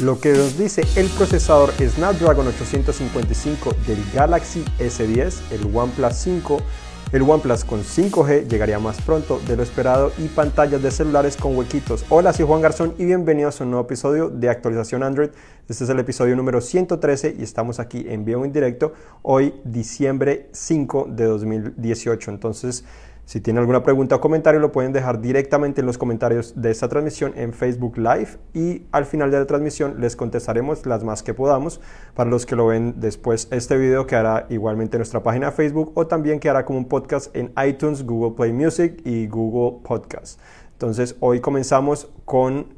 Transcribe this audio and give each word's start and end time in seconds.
Lo 0.00 0.20
que 0.20 0.34
nos 0.34 0.58
dice 0.58 0.82
el 0.96 1.08
procesador 1.08 1.70
Snapdragon 1.72 2.46
855 2.48 3.70
del 3.86 3.96
Galaxy 4.12 4.62
S10, 4.78 5.52
el 5.52 5.74
OnePlus 5.74 6.12
5, 6.12 6.60
el 7.12 7.22
OnePlus 7.22 7.64
con 7.64 7.82
5G 7.82 8.46
llegaría 8.46 8.78
más 8.78 9.00
pronto 9.00 9.40
de 9.48 9.56
lo 9.56 9.62
esperado 9.62 10.12
y 10.18 10.26
pantallas 10.28 10.82
de 10.82 10.90
celulares 10.90 11.38
con 11.38 11.56
huequitos. 11.56 12.04
Hola, 12.10 12.34
soy 12.34 12.44
Juan 12.44 12.60
Garzón 12.60 12.94
y 12.98 13.06
bienvenidos 13.06 13.58
a 13.58 13.64
un 13.64 13.70
nuevo 13.70 13.86
episodio 13.86 14.28
de 14.28 14.50
actualización 14.50 15.02
Android. 15.02 15.30
Este 15.66 15.84
es 15.84 15.88
el 15.88 15.98
episodio 15.98 16.36
número 16.36 16.60
113 16.60 17.36
y 17.38 17.42
estamos 17.42 17.80
aquí 17.80 18.04
en 18.06 18.26
vivo 18.26 18.44
en 18.44 18.52
directo 18.52 18.92
hoy 19.22 19.54
diciembre 19.64 20.50
5 20.52 21.06
de 21.08 21.24
2018. 21.24 22.30
Entonces, 22.32 22.84
si 23.26 23.40
tienen 23.40 23.58
alguna 23.58 23.82
pregunta 23.82 24.14
o 24.14 24.20
comentario, 24.20 24.60
lo 24.60 24.70
pueden 24.70 24.92
dejar 24.92 25.20
directamente 25.20 25.80
en 25.80 25.86
los 25.86 25.98
comentarios 25.98 26.54
de 26.54 26.70
esta 26.70 26.88
transmisión 26.88 27.32
en 27.34 27.52
Facebook 27.52 27.98
Live 27.98 28.38
y 28.54 28.86
al 28.92 29.04
final 29.04 29.32
de 29.32 29.40
la 29.40 29.46
transmisión 29.46 30.00
les 30.00 30.14
contestaremos 30.14 30.86
las 30.86 31.02
más 31.02 31.24
que 31.24 31.34
podamos. 31.34 31.80
Para 32.14 32.30
los 32.30 32.46
que 32.46 32.54
lo 32.54 32.68
ven 32.68 32.94
después, 33.00 33.48
este 33.50 33.76
video 33.78 34.06
quedará 34.06 34.46
igualmente 34.48 34.96
en 34.96 35.00
nuestra 35.00 35.24
página 35.24 35.50
Facebook 35.50 35.90
o 35.96 36.06
también 36.06 36.38
quedará 36.38 36.64
como 36.64 36.78
un 36.78 36.84
podcast 36.84 37.34
en 37.34 37.52
iTunes, 37.66 38.06
Google 38.06 38.36
Play 38.36 38.52
Music 38.52 39.00
y 39.04 39.26
Google 39.26 39.80
Podcast. 39.82 40.38
Entonces, 40.74 41.16
hoy 41.18 41.40
comenzamos 41.40 42.08
con 42.24 42.76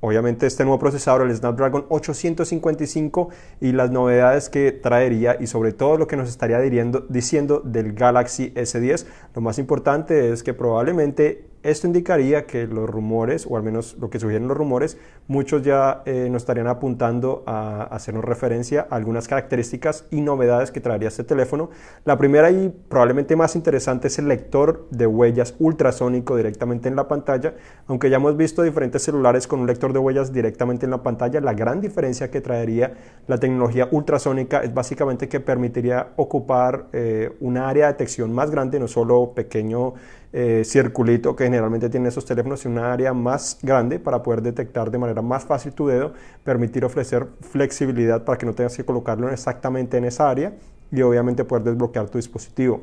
obviamente 0.00 0.46
este 0.46 0.64
nuevo 0.64 0.78
procesador, 0.78 1.22
el 1.22 1.34
Snapdragon 1.34 1.86
855 1.88 3.28
y 3.60 3.72
las 3.72 3.90
novedades 3.90 4.48
que 4.48 4.72
traería 4.72 5.36
y 5.40 5.46
sobre 5.46 5.72
todo 5.72 5.96
lo 5.96 6.06
que 6.06 6.16
nos 6.16 6.28
estaría 6.28 6.60
diciendo 6.60 7.60
del 7.64 7.92
Galaxy 7.92 8.52
S10. 8.54 9.06
Lo 9.34 9.40
más 9.40 9.58
importante 9.58 10.32
es 10.32 10.42
que 10.42 10.54
probablemente 10.54 11.47
esto 11.62 11.86
indicaría 11.86 12.46
que 12.46 12.66
los 12.66 12.88
rumores, 12.88 13.46
o 13.48 13.56
al 13.56 13.62
menos 13.62 13.96
lo 13.98 14.10
que 14.10 14.18
sugieren 14.20 14.48
los 14.48 14.56
rumores, 14.56 14.98
muchos 15.26 15.62
ya 15.62 16.02
eh, 16.06 16.28
nos 16.30 16.42
estarían 16.42 16.68
apuntando 16.68 17.42
a 17.46 17.82
hacernos 17.84 18.24
referencia 18.24 18.86
a 18.90 18.96
algunas 18.96 19.28
características 19.28 20.06
y 20.10 20.20
novedades 20.20 20.70
que 20.70 20.80
traería 20.80 21.08
este 21.08 21.24
teléfono. 21.24 21.70
La 22.04 22.16
primera 22.16 22.50
y 22.50 22.68
probablemente 22.88 23.36
más 23.36 23.56
interesante 23.56 24.08
es 24.08 24.18
el 24.18 24.28
lector 24.28 24.86
de 24.90 25.06
huellas 25.06 25.54
ultrasónico 25.58 26.36
directamente 26.36 26.88
en 26.88 26.96
la 26.96 27.08
pantalla. 27.08 27.54
Aunque 27.86 28.10
ya 28.10 28.16
hemos 28.16 28.36
visto 28.36 28.62
diferentes 28.62 29.02
celulares 29.02 29.46
con 29.46 29.60
un 29.60 29.66
lector 29.66 29.92
de 29.92 29.98
huellas 29.98 30.32
directamente 30.32 30.86
en 30.86 30.90
la 30.90 31.02
pantalla, 31.02 31.40
la 31.40 31.54
gran 31.54 31.80
diferencia 31.80 32.30
que 32.30 32.40
traería 32.40 32.94
la 33.26 33.38
tecnología 33.38 33.88
ultrasónica 33.90 34.60
es 34.60 34.72
básicamente 34.72 35.28
que 35.28 35.40
permitiría 35.40 36.08
ocupar 36.16 36.86
eh, 36.92 37.36
una 37.40 37.68
área 37.68 37.86
de 37.86 37.92
detección 37.92 38.32
más 38.32 38.50
grande, 38.50 38.78
no 38.78 38.88
solo 38.88 39.32
pequeño 39.34 39.94
eh, 40.32 40.62
circulito 40.64 41.34
que 41.34 41.44
generalmente 41.44 41.88
tienen 41.88 42.08
esos 42.08 42.24
teléfonos 42.24 42.64
y 42.64 42.68
una 42.68 42.92
área 42.92 43.14
más 43.14 43.58
grande 43.62 43.98
para 43.98 44.22
poder 44.22 44.42
detectar 44.42 44.90
de 44.90 44.98
manera 44.98 45.22
más 45.22 45.44
fácil 45.44 45.72
tu 45.72 45.86
dedo, 45.86 46.12
permitir 46.44 46.84
ofrecer 46.84 47.28
flexibilidad 47.40 48.24
para 48.24 48.36
que 48.36 48.44
no 48.44 48.54
tengas 48.54 48.76
que 48.76 48.84
colocarlo 48.84 49.30
exactamente 49.30 49.96
en 49.96 50.04
esa 50.04 50.28
área 50.28 50.52
y 50.92 51.02
obviamente 51.02 51.44
poder 51.44 51.64
desbloquear 51.64 52.08
tu 52.08 52.18
dispositivo. 52.18 52.80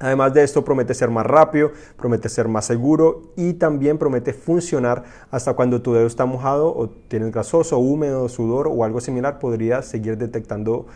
Además 0.00 0.34
de 0.34 0.42
esto, 0.42 0.64
promete 0.64 0.92
ser 0.92 1.08
más 1.08 1.24
rápido, 1.24 1.70
promete 1.96 2.28
ser 2.28 2.48
más 2.48 2.66
seguro 2.66 3.22
y 3.36 3.54
también 3.54 3.96
promete 3.96 4.32
funcionar 4.32 5.04
hasta 5.30 5.54
cuando 5.54 5.80
tu 5.80 5.94
dedo 5.94 6.06
está 6.06 6.26
mojado 6.26 6.74
o 6.76 6.88
tienes 6.88 7.30
grasoso, 7.30 7.78
húmedo, 7.78 8.28
sudor 8.28 8.68
o 8.68 8.84
algo 8.84 9.00
similar, 9.00 9.38
podría 9.38 9.82
seguir 9.82 10.18
detectando 10.18 10.86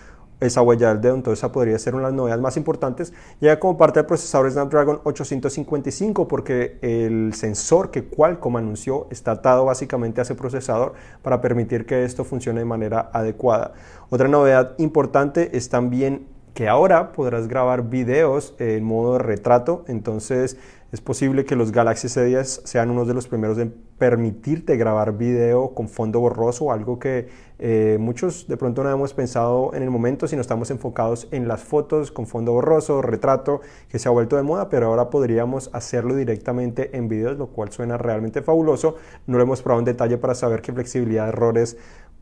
esa 0.41 0.63
huella 0.63 0.89
del 0.89 1.01
dedo, 1.01 1.15
entonces 1.15 1.41
esa 1.41 1.53
podría 1.53 1.79
ser 1.79 1.95
una 1.95 2.05
de 2.05 2.11
las 2.11 2.17
novedades 2.17 2.43
más 2.43 2.57
importantes. 2.57 3.13
Llega 3.41 3.59
como 3.59 3.77
parte 3.77 4.01
del 4.01 4.07
procesador 4.07 4.51
Snapdragon 4.51 5.01
855 5.05 6.29
porque 6.29 6.79
el 6.83 7.35
sensor 7.35 7.91
que 7.91 8.05
Qualcomm 8.05 8.57
anunció 8.57 9.07
está 9.11 9.33
atado 9.33 9.65
básicamente 9.65 10.21
a 10.21 10.23
ese 10.23 10.35
procesador 10.35 10.95
para 11.23 11.41
permitir 11.41 11.87
que 11.87 12.05
esto 12.05 12.25
funcione 12.25 12.61
de 12.61 12.67
manera 12.67 13.11
adecuada. 13.13 13.73
Otra 14.11 14.29
novedad 14.29 14.75
importante 14.79 15.57
es 15.57 15.69
también 15.69 16.27
que 16.59 16.67
ahora 16.67 17.13
podrás 17.13 17.47
grabar 17.47 17.89
videos 17.89 18.57
en 18.59 18.83
modo 18.83 19.17
retrato, 19.21 19.85
entonces 19.87 20.57
es 20.91 21.01
posible 21.01 21.45
que 21.45 21.55
los 21.55 21.71
Galaxy 21.71 22.09
S10 22.09 22.63
sean 22.65 22.91
uno 22.91 23.05
de 23.05 23.15
los 23.15 23.29
primeros 23.29 23.59
en 23.59 23.73
permitirte 23.97 24.77
grabar 24.77 25.17
video 25.17 25.73
con 25.73 25.89
fondo 25.89 26.19
borroso, 26.19 26.73
algo 26.73 26.99
que 26.99 27.29
eh, 27.61 27.97
muchos 28.01 28.49
de 28.49 28.57
pronto 28.57 28.83
no 28.83 28.91
hemos 28.91 29.15
pensado 29.15 29.73
en 29.73 29.85
el 29.85 29.91
momento, 29.91 30.27
sino 30.27 30.41
estamos 30.41 30.73
enfocados 30.73 31.29
en 31.31 31.47
las 31.47 31.63
fotos 31.63 32.11
con 32.11 32.27
fondo 32.27 32.51
borroso, 32.51 33.03
retrato, 33.03 33.61
que 33.89 34.01
se 34.01 34.09
ha 34.09 34.11
vuelto 34.11 34.35
de 34.35 34.43
moda, 34.43 34.69
pero 34.69 34.89
ahora 34.89 35.11
podríamos 35.11 35.71
hacerlo 35.73 36.17
directamente 36.17 36.97
en 36.97 37.09
videos, 37.09 37.39
lo 37.39 37.51
cual 37.51 37.71
suena 37.71 37.99
realmente 37.99 38.43
fabuloso. 38.43 38.97
No 39.29 39.37
lo 39.37 39.45
hemos 39.45 39.63
probado 39.63 39.79
en 39.79 39.85
detalle 39.85 40.19
para 40.19 40.35
saber 40.35 40.61
qué 40.61 40.73
flexibilidad 40.73 41.23
de 41.23 41.29
errores 41.29 41.77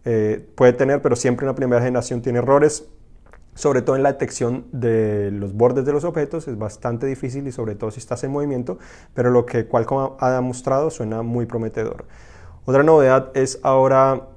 eh, 0.05 0.47
puede 0.55 0.75
tener, 0.75 1.01
pero 1.01 1.17
siempre 1.17 1.47
una 1.47 1.55
primera 1.55 1.81
generación 1.81 2.21
tiene 2.21 2.41
errores 2.41 2.87
sobre 3.57 3.81
todo 3.81 3.97
en 3.97 4.03
la 4.03 4.13
detección 4.13 4.67
de 4.71 5.31
los 5.33 5.55
bordes 5.55 5.87
de 5.87 5.93
los 5.93 6.05
objetos, 6.05 6.47
es 6.47 6.59
bastante 6.59 7.07
difícil 7.07 7.49
y 7.49 7.53
sobre 7.53 7.75
todo 7.75 7.91
si 7.91 7.99
estás 7.99 8.23
en 8.23 8.31
movimiento, 8.31 8.79
pero 9.15 9.31
lo 9.31 9.47
que 9.47 9.67
Qualcomm 9.67 10.13
ha 10.21 10.31
demostrado 10.31 10.91
suena 10.91 11.23
muy 11.23 11.47
prometedor. 11.47 12.05
Otra 12.67 12.83
novedad 12.83 13.31
es 13.35 13.59
ahora 13.63 14.29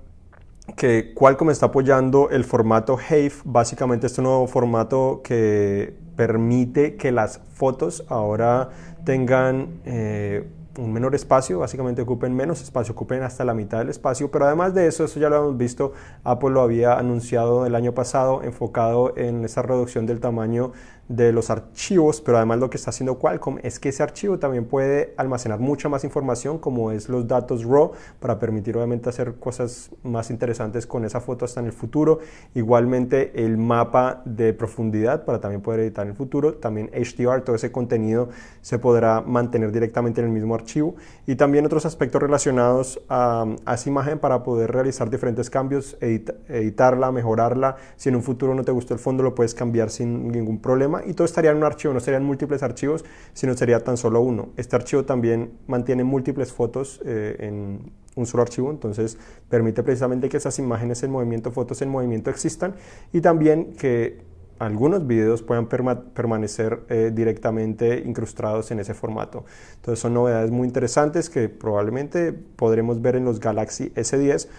que 0.77 1.13
Qualcomm 1.13 1.49
está 1.49 1.67
apoyando 1.67 2.29
el 2.29 2.45
formato 2.45 2.97
HAVE, 2.97 3.33
básicamente 3.43 4.07
este 4.07 4.21
nuevo 4.21 4.47
formato 4.47 5.21
que 5.21 5.93
permite 6.15 6.95
que 6.95 7.11
las 7.11 7.41
fotos 7.53 8.05
ahora 8.07 8.69
tengan 9.03 9.81
eh, 9.83 10.47
un 10.77 10.93
menor 10.93 11.15
espacio, 11.15 11.59
básicamente 11.59 12.01
ocupen 12.01 12.35
menos 12.35 12.61
espacio, 12.61 12.93
ocupen 12.93 13.23
hasta 13.23 13.43
la 13.43 13.53
mitad 13.53 13.79
del 13.79 13.89
espacio, 13.89 14.29
pero 14.31 14.45
además 14.45 14.73
de 14.73 14.87
eso, 14.87 15.03
eso 15.03 15.19
ya 15.19 15.29
lo 15.29 15.37
hemos 15.37 15.57
visto, 15.57 15.93
Apple 16.23 16.51
lo 16.51 16.61
había 16.61 16.97
anunciado 16.97 17.65
el 17.65 17.75
año 17.75 17.93
pasado, 17.93 18.43
enfocado 18.43 19.17
en 19.17 19.43
esa 19.43 19.61
reducción 19.61 20.05
del 20.05 20.19
tamaño 20.19 20.71
de 21.09 21.31
los 21.33 21.49
archivos, 21.49 22.21
pero 22.21 22.37
además 22.37 22.59
lo 22.59 22.69
que 22.69 22.77
está 22.77 22.91
haciendo 22.91 23.17
Qualcomm 23.17 23.57
es 23.63 23.79
que 23.79 23.89
ese 23.89 24.03
archivo 24.03 24.37
también 24.37 24.65
puede 24.65 25.15
almacenar 25.17 25.59
mucha 25.59 25.89
más 25.89 26.03
información, 26.03 26.59
como 26.59 26.91
es 26.91 27.09
los 27.09 27.27
datos 27.27 27.65
RAW, 27.65 27.93
para 28.19 28.37
permitir 28.37 28.77
obviamente 28.77 29.09
hacer 29.09 29.35
cosas 29.39 29.89
más 30.03 30.29
interesantes 30.29 30.85
con 30.85 31.05
esa 31.05 31.19
foto 31.19 31.45
hasta 31.45 31.61
en 31.61 31.65
el 31.65 31.71
futuro. 31.71 32.19
Igualmente 32.53 33.43
el 33.43 33.57
mapa 33.57 34.21
de 34.23 34.53
profundidad 34.53 35.25
para 35.25 35.39
también 35.39 35.61
poder 35.61 35.79
editar 35.79 36.05
en 36.05 36.11
el 36.11 36.15
futuro. 36.15 36.53
También 36.53 36.91
HDR, 36.93 37.41
todo 37.41 37.55
ese 37.55 37.71
contenido 37.71 38.29
se 38.61 38.77
podrá 38.77 39.21
mantener 39.21 39.71
directamente 39.71 40.21
en 40.21 40.27
el 40.27 40.33
mismo 40.33 40.53
archivo. 40.53 40.95
Y 41.25 41.35
también 41.35 41.65
otros 41.65 41.87
aspectos 41.87 42.21
relacionados 42.21 43.01
a, 43.09 43.47
esa 43.73 43.89
imagen 43.89 44.19
para 44.19 44.43
poder 44.43 44.71
realizar 44.71 45.09
diferentes 45.09 45.49
cambios, 45.49 45.97
editarla, 46.01 47.11
mejorarla. 47.11 47.77
Si 47.95 48.09
en 48.09 48.15
un 48.15 48.21
futuro 48.21 48.53
no 48.53 48.63
te 48.63 48.71
gustó 48.71 48.93
el 48.93 48.99
fondo, 48.99 49.23
lo 49.23 49.33
puedes 49.33 49.55
cambiar 49.55 49.89
sin 49.89 50.27
ningún 50.27 50.59
problema 50.59 50.98
y 51.05 51.13
todo 51.13 51.25
estaría 51.25 51.51
en 51.51 51.57
un 51.57 51.63
archivo, 51.63 51.93
no 51.93 51.99
serían 51.99 52.23
múltiples 52.23 52.63
archivos, 52.63 53.05
sino 53.33 53.55
sería 53.55 53.83
tan 53.83 53.97
solo 53.97 54.21
uno. 54.21 54.49
Este 54.57 54.75
archivo 54.75 55.03
también 55.03 55.53
mantiene 55.67 56.03
múltiples 56.03 56.51
fotos 56.51 57.01
eh, 57.05 57.35
en 57.39 57.91
un 58.15 58.25
solo 58.25 58.43
archivo, 58.43 58.71
entonces 58.71 59.17
permite 59.49 59.83
precisamente 59.83 60.29
que 60.29 60.37
esas 60.37 60.59
imágenes 60.59 61.01
en 61.03 61.11
movimiento, 61.11 61.51
fotos 61.51 61.81
en 61.81 61.89
movimiento 61.89 62.29
existan 62.29 62.75
y 63.13 63.21
también 63.21 63.73
que 63.73 64.29
algunos 64.59 65.07
videos 65.07 65.41
puedan 65.41 65.67
permanecer 65.67 66.81
eh, 66.89 67.11
directamente 67.13 68.03
incrustados 68.05 68.71
en 68.71 68.79
ese 68.79 68.93
formato. 68.93 69.45
Entonces 69.75 69.99
son 69.99 70.13
novedades 70.13 70.51
muy 70.51 70.67
interesantes 70.67 71.29
que 71.29 71.47
probablemente 71.47 72.33
podremos 72.33 73.01
ver 73.01 73.15
en 73.15 73.23
los 73.23 73.39
Galaxy 73.39 73.89
S10. 73.95 74.49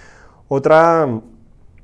Otra 0.48 1.20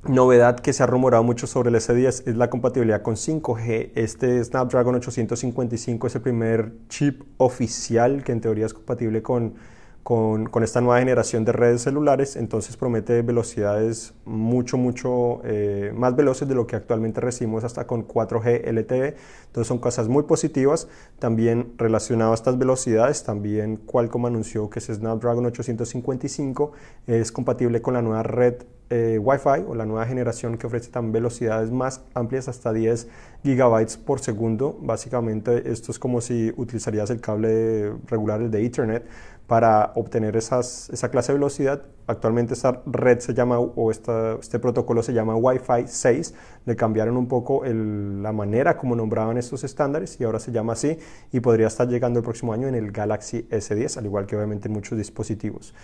novedad 0.09 0.61
que 0.61 0.73
se 0.73 0.83
ha 0.83 0.87
rumorado 0.87 1.23
mucho 1.23 1.47
sobre 1.47 1.71
el 1.71 1.77
S10 1.77 2.23
es 2.27 2.37
la 2.37 2.51
compatibilidad 2.51 3.03
con 3.03 3.17
5G. 3.17 3.93
Este 3.95 4.43
Snapdragon 4.45 4.95
855 4.97 6.07
es 6.07 6.15
el 6.15 6.21
primer 6.21 6.73
chip 6.89 7.23
oficial 7.39 8.23
que 8.25 8.33
en 8.33 8.41
teoría 8.41 8.67
es 8.67 8.75
compatible 8.75 9.23
con 9.23 9.55
con, 10.07 10.63
esta 10.63 10.81
nueva 10.81 11.01
generación 11.01 11.45
de 11.45 11.51
redes 11.51 11.83
celulares, 11.83 12.37
entonces 12.37 12.77
promete 12.77 13.23
velocidades 13.23 14.15
mucho, 14.25 14.77
mucho 14.77 15.41
eh, 15.43 15.93
más 15.97 16.15
veloces 16.15 16.47
de 16.47 16.55
lo 16.55 16.65
que 16.65 16.77
actualmente 16.77 17.21
recibimos 17.21 17.65
hasta 17.65 17.89
con 17.89 18.07
4G 18.07 18.73
LTE. 18.73 19.17
Entonces 19.47 19.67
son 19.67 19.79
cosas 19.79 20.07
muy 20.07 20.23
positivas. 20.23 20.87
También 21.19 21.73
relacionado 21.77 22.31
a 22.31 22.35
estas 22.37 22.57
velocidades, 22.57 23.25
también 23.25 23.79
Qualcomm 23.79 24.27
anunció 24.27 24.71
que 24.71 24.79
ese 24.79 24.95
Snapdragon 24.95 25.45
855 25.47 26.71
es 27.09 27.33
compatible 27.33 27.83
con 27.83 27.95
la 27.95 28.03
nueva 28.03 28.23
red 28.23 28.63
eh, 28.89 29.19
Wi-Fi 29.21 29.65
o 29.67 29.75
la 29.75 29.85
nueva 29.85 30.07
generación 30.07 30.57
que 30.57 30.69
ofrece 30.69 30.93
también 30.93 31.15
velocidades 31.15 31.73
más 31.73 32.03
amplias 32.15 32.47
hasta 32.47 32.73
10 32.73 33.09
gigabytes 33.43 33.97
por 33.97 34.21
segundo. 34.21 34.79
Básicamente 34.81 35.69
esto 35.73 35.91
es 35.91 35.99
como 35.99 36.21
si 36.21 36.53
utilizarías 36.57 37.11
el 37.11 37.21
cable 37.21 37.95
regular 38.07 38.49
de 38.49 38.65
Ethernet 38.65 39.05
para 39.47 39.93
obtener 39.95 40.37
esa 40.37 40.63
clase 41.11 41.33
de 41.33 41.39
velocidad. 41.39 41.83
Actualmente 42.09 42.55
esta 42.55 42.83
red 42.87 43.21
se 43.21 43.35
llama, 43.35 43.59
o 43.59 43.91
este 43.91 44.59
protocolo 44.59 45.03
se 45.03 45.13
llama 45.13 45.37
Wi-Fi 45.37 45.87
6. 45.87 46.35
Le 46.67 46.77
cambiaron 46.77 47.17
un 47.17 47.29
poco 47.29 47.63
la 47.65 48.33
manera 48.33 48.77
como 48.77 48.97
nombraban 48.97 49.39
estos 49.39 49.65
estándares 49.65 50.21
y 50.21 50.25
ahora 50.25 50.41
se 50.41 50.53
llama 50.53 50.73
así 50.75 50.99
y 51.33 51.41
podría 51.41 51.69
estar 51.69 51.89
llegando 51.89 52.19
el 52.19 52.25
próximo 52.25 52.53
año 52.53 52.69
en 52.69 52.75
el 52.75 52.91
Galaxy 52.93 53.47
S10, 53.51 53.99
al 53.99 54.07
igual 54.07 54.27
que 54.27 54.37
obviamente 54.37 54.69
en 54.69 54.75
muchos 54.75 54.99
dispositivos. 54.99 55.75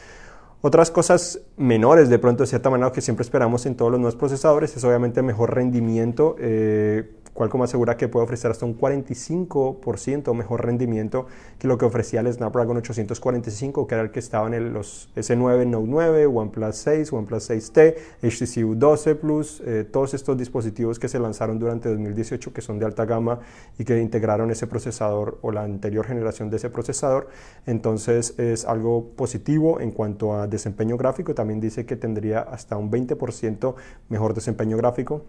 Otras 0.65 0.93
cosas 0.93 1.41
menores, 1.57 2.09
de 2.09 2.21
pronto, 2.21 2.45
de 2.45 2.47
cierta 2.47 2.71
manera, 2.71 2.93
que 2.93 3.01
siempre 3.01 3.25
esperamos 3.25 3.67
en 3.67 3.75
todos 3.75 3.91
los 3.91 4.01
nuevos 4.01 4.15
procesadores, 4.15 4.77
es 4.77 4.85
obviamente 4.85 5.21
mejor 5.21 5.53
rendimiento. 5.57 6.37
Eh, 6.39 7.03
Qualcomm 7.35 7.63
asegura 7.63 7.97
que 7.97 8.09
puede 8.09 8.25
ofrecer 8.25 8.51
hasta 8.51 8.67
un 8.67 8.79
45% 8.79 10.35
mejor 10.35 10.67
rendimiento 10.67 11.27
que 11.59 11.67
lo 11.67 11.79
que 11.79 11.87
ofrecía 11.87 12.21
el 12.21 12.31
Snapdragon 12.31 12.77
845, 12.77 13.87
que 13.87 13.95
era 13.95 14.05
el 14.05 14.11
que 14.11 14.19
estaba 14.19 14.55
en 14.55 14.75
los 14.75 15.09
S9 15.17 15.67
Note 15.67 15.87
9, 15.89 16.27
OnePlus 16.27 16.77
6, 16.77 17.13
OnePlus 17.13 17.51
6T, 17.51 17.95
HTC 18.23 18.65
U12 18.65 19.17
Plus, 19.17 19.63
eh, 19.65 19.89
todos 19.91 20.13
estos 20.13 20.37
dispositivos 20.37 20.99
que 20.99 21.09
se 21.09 21.19
lanzaron 21.19 21.59
durante 21.59 21.89
2018 21.89 22.53
que 22.53 22.61
son 22.61 22.79
de 22.79 22.85
alta 22.85 23.07
gama 23.07 23.41
y 23.79 23.85
que 23.85 23.99
integraron 23.99 24.51
ese 24.51 24.67
procesador 24.67 25.39
o 25.41 25.53
la 25.53 25.63
anterior 25.63 26.07
generación 26.07 26.51
de 26.51 26.59
ese 26.59 26.69
procesador. 26.69 27.29
Entonces 27.67 28.39
es 28.39 28.67
algo 28.67 29.09
positivo 29.17 29.81
en 29.81 29.91
cuanto 29.91 30.35
a 30.35 30.49
desempeño 30.53 30.97
gráfico. 30.97 31.35
También 31.35 31.61
dice 31.61 31.85
que 31.85 31.97
tendría 31.97 32.41
hasta 32.41 32.77
un 32.77 32.91
20% 32.91 33.75
mejor 34.09 34.35
desempeño 34.35 34.77
gráfico 34.77 35.25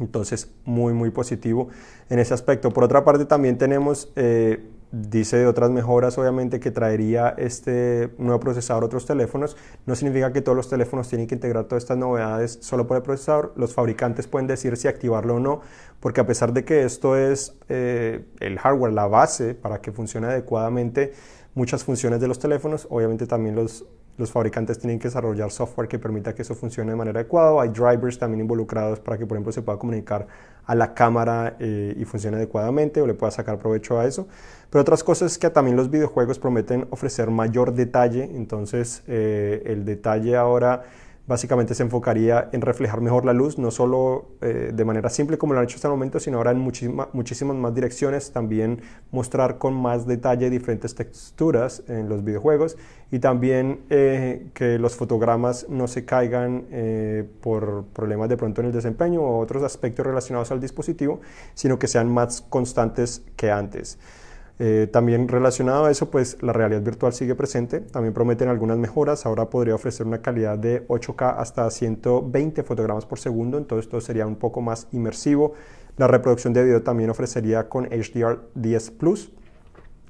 entonces, 0.00 0.50
muy, 0.64 0.92
muy 0.94 1.10
positivo 1.10 1.68
en 2.08 2.18
ese 2.18 2.34
aspecto. 2.34 2.70
Por 2.70 2.84
otra 2.84 3.04
parte, 3.04 3.26
también 3.26 3.58
tenemos, 3.58 4.10
eh, 4.16 4.64
dice 4.90 5.36
de 5.36 5.46
otras 5.46 5.70
mejoras, 5.70 6.16
obviamente, 6.18 6.60
que 6.60 6.70
traería 6.70 7.34
este 7.36 8.10
nuevo 8.18 8.40
procesador 8.40 8.82
a 8.84 8.86
otros 8.86 9.06
teléfonos. 9.06 9.56
No 9.86 9.94
significa 9.94 10.32
que 10.32 10.40
todos 10.40 10.56
los 10.56 10.68
teléfonos 10.68 11.08
tienen 11.08 11.26
que 11.26 11.34
integrar 11.34 11.64
todas 11.64 11.84
estas 11.84 11.98
novedades 11.98 12.58
solo 12.62 12.86
por 12.86 12.96
el 12.96 13.02
procesador. 13.02 13.52
Los 13.56 13.74
fabricantes 13.74 14.26
pueden 14.26 14.46
decir 14.46 14.76
si 14.76 14.88
activarlo 14.88 15.36
o 15.36 15.40
no, 15.40 15.60
porque 16.00 16.20
a 16.20 16.26
pesar 16.26 16.52
de 16.52 16.64
que 16.64 16.84
esto 16.84 17.16
es 17.16 17.56
eh, 17.68 18.24
el 18.40 18.58
hardware, 18.58 18.92
la 18.92 19.06
base 19.06 19.54
para 19.54 19.80
que 19.80 19.92
funcione 19.92 20.26
adecuadamente, 20.26 21.12
muchas 21.54 21.84
funciones 21.84 22.20
de 22.20 22.28
los 22.28 22.38
teléfonos, 22.38 22.86
obviamente 22.88 23.26
también 23.26 23.54
los 23.54 23.84
los 24.18 24.30
fabricantes 24.30 24.78
tienen 24.78 24.98
que 24.98 25.08
desarrollar 25.08 25.50
software 25.50 25.88
que 25.88 25.98
permita 25.98 26.34
que 26.34 26.42
eso 26.42 26.54
funcione 26.54 26.90
de 26.90 26.96
manera 26.96 27.20
adecuada. 27.20 27.62
Hay 27.62 27.70
drivers 27.70 28.18
también 28.18 28.40
involucrados 28.40 29.00
para 29.00 29.16
que, 29.16 29.26
por 29.26 29.36
ejemplo, 29.36 29.52
se 29.52 29.62
pueda 29.62 29.78
comunicar 29.78 30.26
a 30.64 30.74
la 30.74 30.94
cámara 30.94 31.56
eh, 31.58 31.94
y 31.98 32.04
funcione 32.04 32.36
adecuadamente 32.36 33.00
o 33.00 33.06
le 33.06 33.14
pueda 33.14 33.30
sacar 33.30 33.58
provecho 33.58 33.98
a 33.98 34.06
eso. 34.06 34.28
Pero 34.70 34.82
otras 34.82 35.02
cosas 35.02 35.32
es 35.32 35.38
que 35.38 35.50
también 35.50 35.76
los 35.76 35.90
videojuegos 35.90 36.38
prometen 36.38 36.86
ofrecer 36.90 37.30
mayor 37.30 37.74
detalle. 37.74 38.24
Entonces, 38.24 39.02
eh, 39.06 39.62
el 39.66 39.84
detalle 39.84 40.36
ahora 40.36 40.84
básicamente 41.26 41.74
se 41.74 41.82
enfocaría 41.84 42.48
en 42.52 42.60
reflejar 42.62 43.00
mejor 43.00 43.24
la 43.24 43.32
luz, 43.32 43.58
no 43.58 43.70
solo 43.70 44.26
eh, 44.40 44.72
de 44.74 44.84
manera 44.84 45.08
simple 45.08 45.38
como 45.38 45.54
lo 45.54 45.60
han 45.60 45.64
hecho 45.64 45.76
hasta 45.76 45.88
el 45.88 45.92
momento, 45.92 46.18
sino 46.18 46.38
ahora 46.38 46.50
en 46.50 46.58
muchísimas 46.58 47.56
más 47.56 47.74
direcciones, 47.74 48.32
también 48.32 48.82
mostrar 49.10 49.58
con 49.58 49.74
más 49.74 50.06
detalle 50.06 50.50
diferentes 50.50 50.94
texturas 50.94 51.84
en 51.88 52.08
los 52.08 52.24
videojuegos 52.24 52.76
y 53.10 53.20
también 53.20 53.80
eh, 53.90 54.48
que 54.54 54.78
los 54.78 54.96
fotogramas 54.96 55.66
no 55.68 55.86
se 55.86 56.04
caigan 56.04 56.66
eh, 56.70 57.24
por 57.40 57.84
problemas 57.92 58.28
de 58.28 58.36
pronto 58.36 58.60
en 58.60 58.68
el 58.68 58.72
desempeño 58.72 59.22
o 59.22 59.38
otros 59.38 59.62
aspectos 59.62 60.04
relacionados 60.04 60.50
al 60.50 60.60
dispositivo, 60.60 61.20
sino 61.54 61.78
que 61.78 61.86
sean 61.86 62.12
más 62.12 62.40
constantes 62.40 63.22
que 63.36 63.50
antes. 63.50 63.98
Eh, 64.64 64.86
también 64.86 65.26
relacionado 65.26 65.86
a 65.86 65.90
eso, 65.90 66.08
pues 66.08 66.40
la 66.40 66.52
realidad 66.52 66.82
virtual 66.82 67.12
sigue 67.12 67.34
presente. 67.34 67.80
También 67.80 68.14
prometen 68.14 68.48
algunas 68.48 68.78
mejoras. 68.78 69.26
Ahora 69.26 69.50
podría 69.50 69.74
ofrecer 69.74 70.06
una 70.06 70.22
calidad 70.22 70.56
de 70.56 70.86
8K 70.86 71.34
hasta 71.36 71.68
120 71.68 72.62
fotogramas 72.62 73.04
por 73.04 73.18
segundo. 73.18 73.58
Entonces 73.58 73.86
esto 73.86 74.00
sería 74.00 74.24
un 74.24 74.36
poco 74.36 74.60
más 74.60 74.86
inmersivo. 74.92 75.54
La 75.96 76.06
reproducción 76.06 76.52
de 76.52 76.62
video 76.62 76.80
también 76.80 77.10
ofrecería 77.10 77.68
con 77.68 77.86
HDR10 77.86 78.96
Plus. 78.98 79.32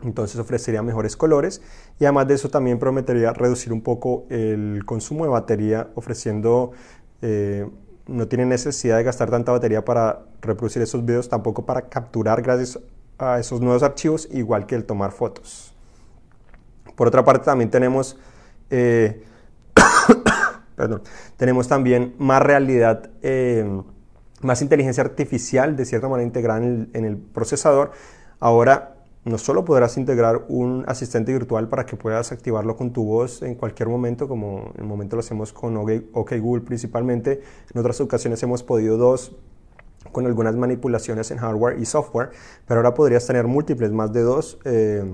Entonces 0.04 0.38
ofrecería 0.38 0.82
mejores 0.82 1.16
colores 1.16 1.62
y 1.98 2.04
además 2.04 2.28
de 2.28 2.34
eso 2.34 2.50
también 2.50 2.78
prometería 2.78 3.32
reducir 3.32 3.72
un 3.72 3.80
poco 3.80 4.26
el 4.28 4.84
consumo 4.84 5.24
de 5.24 5.30
batería 5.30 5.88
ofreciendo 5.94 6.72
eh, 7.22 7.66
no 8.06 8.28
tiene 8.28 8.44
necesidad 8.44 8.98
de 8.98 9.04
gastar 9.04 9.30
tanta 9.30 9.52
batería 9.52 9.82
para 9.84 10.26
reproducir 10.42 10.82
esos 10.82 11.06
videos, 11.06 11.28
tampoco 11.28 11.64
para 11.64 11.82
capturar 11.82 12.42
gracias 12.42 12.80
a 13.22 13.38
esos 13.38 13.60
nuevos 13.60 13.82
archivos, 13.82 14.28
igual 14.32 14.66
que 14.66 14.74
el 14.74 14.84
tomar 14.84 15.12
fotos. 15.12 15.72
Por 16.96 17.06
otra 17.06 17.24
parte, 17.24 17.44
también 17.44 17.70
tenemos, 17.70 18.18
eh, 18.70 19.22
tenemos 21.36 21.68
también 21.68 22.14
más 22.18 22.42
realidad, 22.42 23.10
eh, 23.22 23.64
más 24.40 24.60
inteligencia 24.60 25.04
artificial 25.04 25.76
de 25.76 25.84
cierta 25.84 26.08
manera 26.08 26.26
integrada 26.26 26.58
en 26.58 26.64
el, 26.64 26.90
en 26.94 27.04
el, 27.04 27.16
procesador. 27.16 27.92
Ahora 28.40 28.96
no 29.24 29.38
solo 29.38 29.64
podrás 29.64 29.96
integrar 29.98 30.44
un 30.48 30.84
asistente 30.88 31.32
virtual 31.32 31.68
para 31.68 31.86
que 31.86 31.96
puedas 31.96 32.32
activarlo 32.32 32.76
con 32.76 32.92
tu 32.92 33.04
voz 33.04 33.42
en 33.42 33.54
cualquier 33.54 33.88
momento, 33.88 34.26
como 34.26 34.72
en 34.74 34.80
el 34.80 34.86
momento 34.86 35.14
lo 35.14 35.20
hacemos 35.20 35.52
con 35.52 35.76
OK 35.76 36.32
Google 36.40 36.62
principalmente, 36.62 37.40
en 37.72 37.80
otras 37.80 38.00
ocasiones 38.00 38.42
hemos 38.42 38.64
podido 38.64 38.96
dos 38.96 39.36
con 40.10 40.26
algunas 40.26 40.56
manipulaciones 40.56 41.30
en 41.30 41.38
hardware 41.38 41.78
y 41.78 41.84
software, 41.84 42.30
pero 42.66 42.80
ahora 42.80 42.94
podrías 42.94 43.26
tener 43.26 43.46
múltiples, 43.46 43.92
más 43.92 44.12
de 44.12 44.22
dos 44.22 44.58
eh, 44.64 45.04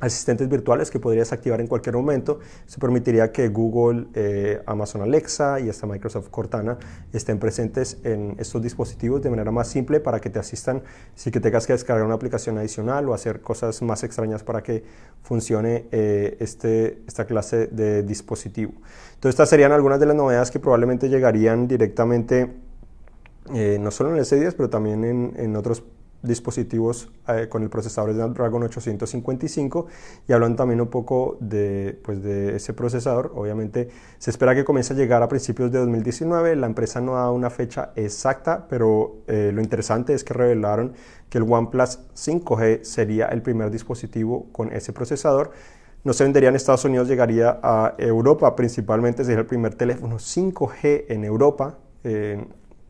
asistentes 0.00 0.48
virtuales 0.48 0.90
que 0.90 1.00
podrías 1.00 1.32
activar 1.32 1.60
en 1.60 1.66
cualquier 1.66 1.94
momento. 1.94 2.40
Eso 2.66 2.78
permitiría 2.78 3.32
que 3.32 3.48
Google, 3.48 4.06
eh, 4.14 4.62
Amazon 4.66 5.02
Alexa 5.02 5.60
y 5.60 5.68
hasta 5.68 5.86
Microsoft 5.86 6.28
Cortana 6.28 6.78
estén 7.12 7.38
presentes 7.38 7.98
en 8.04 8.36
estos 8.38 8.62
dispositivos 8.62 9.22
de 9.22 9.30
manera 9.30 9.50
más 9.50 9.68
simple 9.68 10.00
para 10.00 10.20
que 10.20 10.30
te 10.30 10.38
asistan 10.38 10.82
si 11.14 11.30
que 11.30 11.40
tengas 11.40 11.66
que 11.66 11.72
descargar 11.72 12.04
una 12.04 12.14
aplicación 12.14 12.58
adicional 12.58 13.08
o 13.08 13.14
hacer 13.14 13.40
cosas 13.40 13.82
más 13.82 14.04
extrañas 14.04 14.42
para 14.42 14.62
que 14.62 14.84
funcione 15.22 15.86
eh, 15.90 16.36
este, 16.40 17.02
esta 17.06 17.24
clase 17.24 17.68
de 17.68 18.02
dispositivo. 18.02 18.72
Entonces 19.14 19.30
estas 19.30 19.48
serían 19.48 19.72
algunas 19.72 20.00
de 20.00 20.06
las 20.06 20.16
novedades 20.16 20.50
que 20.50 20.60
probablemente 20.60 21.08
llegarían 21.08 21.66
directamente 21.66 22.63
eh, 23.52 23.78
no 23.80 23.90
solo 23.90 24.10
en 24.10 24.16
el 24.16 24.22
S10, 24.22 24.54
pero 24.56 24.70
también 24.70 25.04
en, 25.36 25.56
otros 25.56 25.82
dispositivos 26.22 27.10
eh, 27.28 27.48
con 27.50 27.62
el 27.62 27.68
procesador 27.68 28.14
Snapdragon 28.14 28.62
855 28.62 29.86
y 30.26 30.32
hablan 30.32 30.56
también 30.56 30.80
un 30.80 30.88
poco 30.88 31.36
de, 31.40 32.00
pues 32.02 32.22
de 32.22 32.56
ese 32.56 32.72
procesador. 32.72 33.32
Obviamente 33.34 33.90
se 34.18 34.30
espera 34.30 34.54
que 34.54 34.64
comience 34.64 34.94
a 34.94 34.96
llegar 34.96 35.22
a 35.22 35.28
principios 35.28 35.70
de 35.70 35.80
2019. 35.80 36.56
La 36.56 36.66
empresa 36.66 37.02
no 37.02 37.14
da 37.14 37.30
una 37.30 37.50
fecha 37.50 37.92
exacta, 37.96 38.66
pero 38.68 39.18
eh, 39.26 39.50
lo 39.52 39.60
interesante 39.60 40.14
es 40.14 40.24
que 40.24 40.32
revelaron 40.32 40.94
que 41.28 41.36
el 41.36 41.44
OnePlus 41.44 41.98
5G 42.14 42.84
sería 42.84 43.26
el 43.26 43.42
primer 43.42 43.70
dispositivo 43.70 44.46
con 44.52 44.72
ese 44.72 44.94
procesador. 44.94 45.50
No 46.04 46.14
se 46.14 46.24
vendería 46.24 46.48
en 46.48 46.56
Estados 46.56 46.86
Unidos, 46.86 47.08
llegaría 47.08 47.60
a 47.62 47.94
Europa 47.98 48.56
principalmente, 48.56 49.24
sería 49.24 49.40
el 49.40 49.46
primer 49.46 49.74
teléfono 49.74 50.16
5G 50.16 51.04
en 51.08 51.24
Europa 51.24 51.78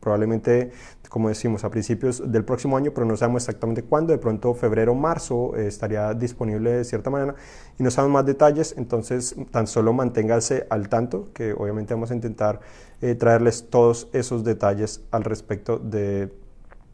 probablemente, 0.05 0.69
como 1.09 1.29
decimos, 1.29 1.63
a 1.63 1.71
principios 1.71 2.31
del 2.31 2.45
próximo 2.45 2.77
año, 2.77 2.91
pero 2.93 3.07
no 3.07 3.17
sabemos 3.17 3.41
exactamente 3.41 3.81
cuándo, 3.81 4.13
de 4.13 4.19
pronto 4.19 4.53
febrero 4.53 4.91
o 4.91 4.95
marzo 4.95 5.55
eh, 5.57 5.65
estaría 5.65 6.13
disponible 6.13 6.71
de 6.73 6.83
cierta 6.83 7.09
manera 7.09 7.33
y 7.79 7.81
no 7.81 7.89
sabemos 7.89 8.13
más 8.13 8.25
detalles, 8.27 8.75
entonces 8.77 9.35
tan 9.49 9.65
solo 9.65 9.93
manténgase 9.93 10.67
al 10.69 10.89
tanto, 10.89 11.29
que 11.33 11.53
obviamente 11.53 11.95
vamos 11.95 12.11
a 12.11 12.13
intentar 12.13 12.59
eh, 13.01 13.15
traerles 13.15 13.67
todos 13.67 14.07
esos 14.13 14.43
detalles 14.43 15.01
al 15.09 15.23
respecto 15.23 15.79
de 15.79 16.31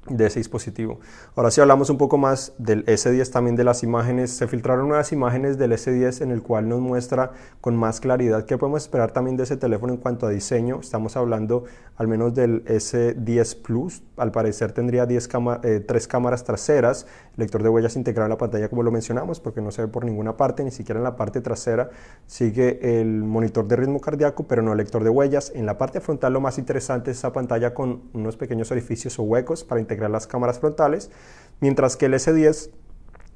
de 0.08 0.26
ese 0.26 0.40
dispositivo. 0.40 1.00
Ahora 1.36 1.52
si 1.52 1.62
hablamos 1.62 1.92
un 1.92 1.98
poco 1.98 2.18
más 2.18 2.54
del 2.58 2.86
S10 2.86 3.30
también 3.32 3.56
de 3.56 3.64
las 3.64 3.84
imágenes, 3.84 4.32
se 4.32 4.48
filtraron 4.48 4.88
nuevas 4.88 5.12
imágenes 5.12 5.60
del 5.60 5.74
S10 5.74 6.22
en 6.22 6.32
el 6.32 6.42
cual 6.42 6.68
nos 6.68 6.80
muestra 6.80 7.32
con 7.62 7.76
más 7.76 8.00
claridad 8.00 8.46
qué 8.46 8.58
podemos 8.58 8.82
esperar 8.82 9.12
también 9.12 9.38
de 9.38 9.44
ese 9.44 9.58
teléfono 9.58 9.94
en 9.94 10.00
cuanto 10.00 10.26
a 10.26 10.32
diseño. 10.32 10.80
Estamos 10.82 11.16
hablando 11.18 11.66
al 11.98 12.08
menos 12.08 12.34
del 12.34 12.66
S10 12.66 13.62
Plus, 13.62 14.02
al 14.18 14.32
parecer 14.32 14.72
tendría 14.72 15.06
10 15.06 15.30
eh, 15.64 15.80
tres 15.88 16.08
cámaras 16.08 16.44
traseras, 16.44 17.06
lector 17.36 17.62
de 17.62 17.70
huellas 17.70 17.96
integrado 17.96 18.26
en 18.26 18.32
la 18.32 18.38
pantalla 18.38 18.70
como 18.70 18.82
lo 18.82 18.92
mencionamos 18.92 19.40
porque 19.40 19.62
no 19.62 19.72
se 19.72 19.84
ve 19.84 19.88
por 19.88 20.04
ninguna 20.04 20.36
parte, 20.36 20.64
ni 20.64 20.72
siquiera 20.72 21.00
en 21.00 21.04
la 21.04 21.16
parte 21.16 21.42
trasera 21.42 21.92
sigue 22.26 23.00
el 23.00 23.24
monitor 23.24 23.68
de 23.68 23.76
ritmo 23.76 24.00
cardíaco 24.02 24.48
pero 24.48 24.64
no 24.64 24.74
lector 24.74 25.04
de 25.04 25.12
huellas. 25.12 25.52
En 25.54 25.68
la 25.68 25.78
parte 25.78 26.02
frontal 26.02 26.34
lo 26.34 26.42
más 26.42 26.58
interesante 26.58 27.12
es 27.12 27.18
esa 27.18 27.32
pantalla 27.32 27.76
con 27.76 28.02
unos 28.14 28.36
pequeños 28.36 28.72
orificios 28.72 29.20
o 29.20 29.24
huecos 29.24 29.64
para 29.64 29.80
integrar 29.92 30.10
las 30.10 30.26
cámaras 30.26 30.60
frontales, 30.60 31.12
mientras 31.60 31.98
que 31.98 32.06
el 32.06 32.14
S10 32.14 32.70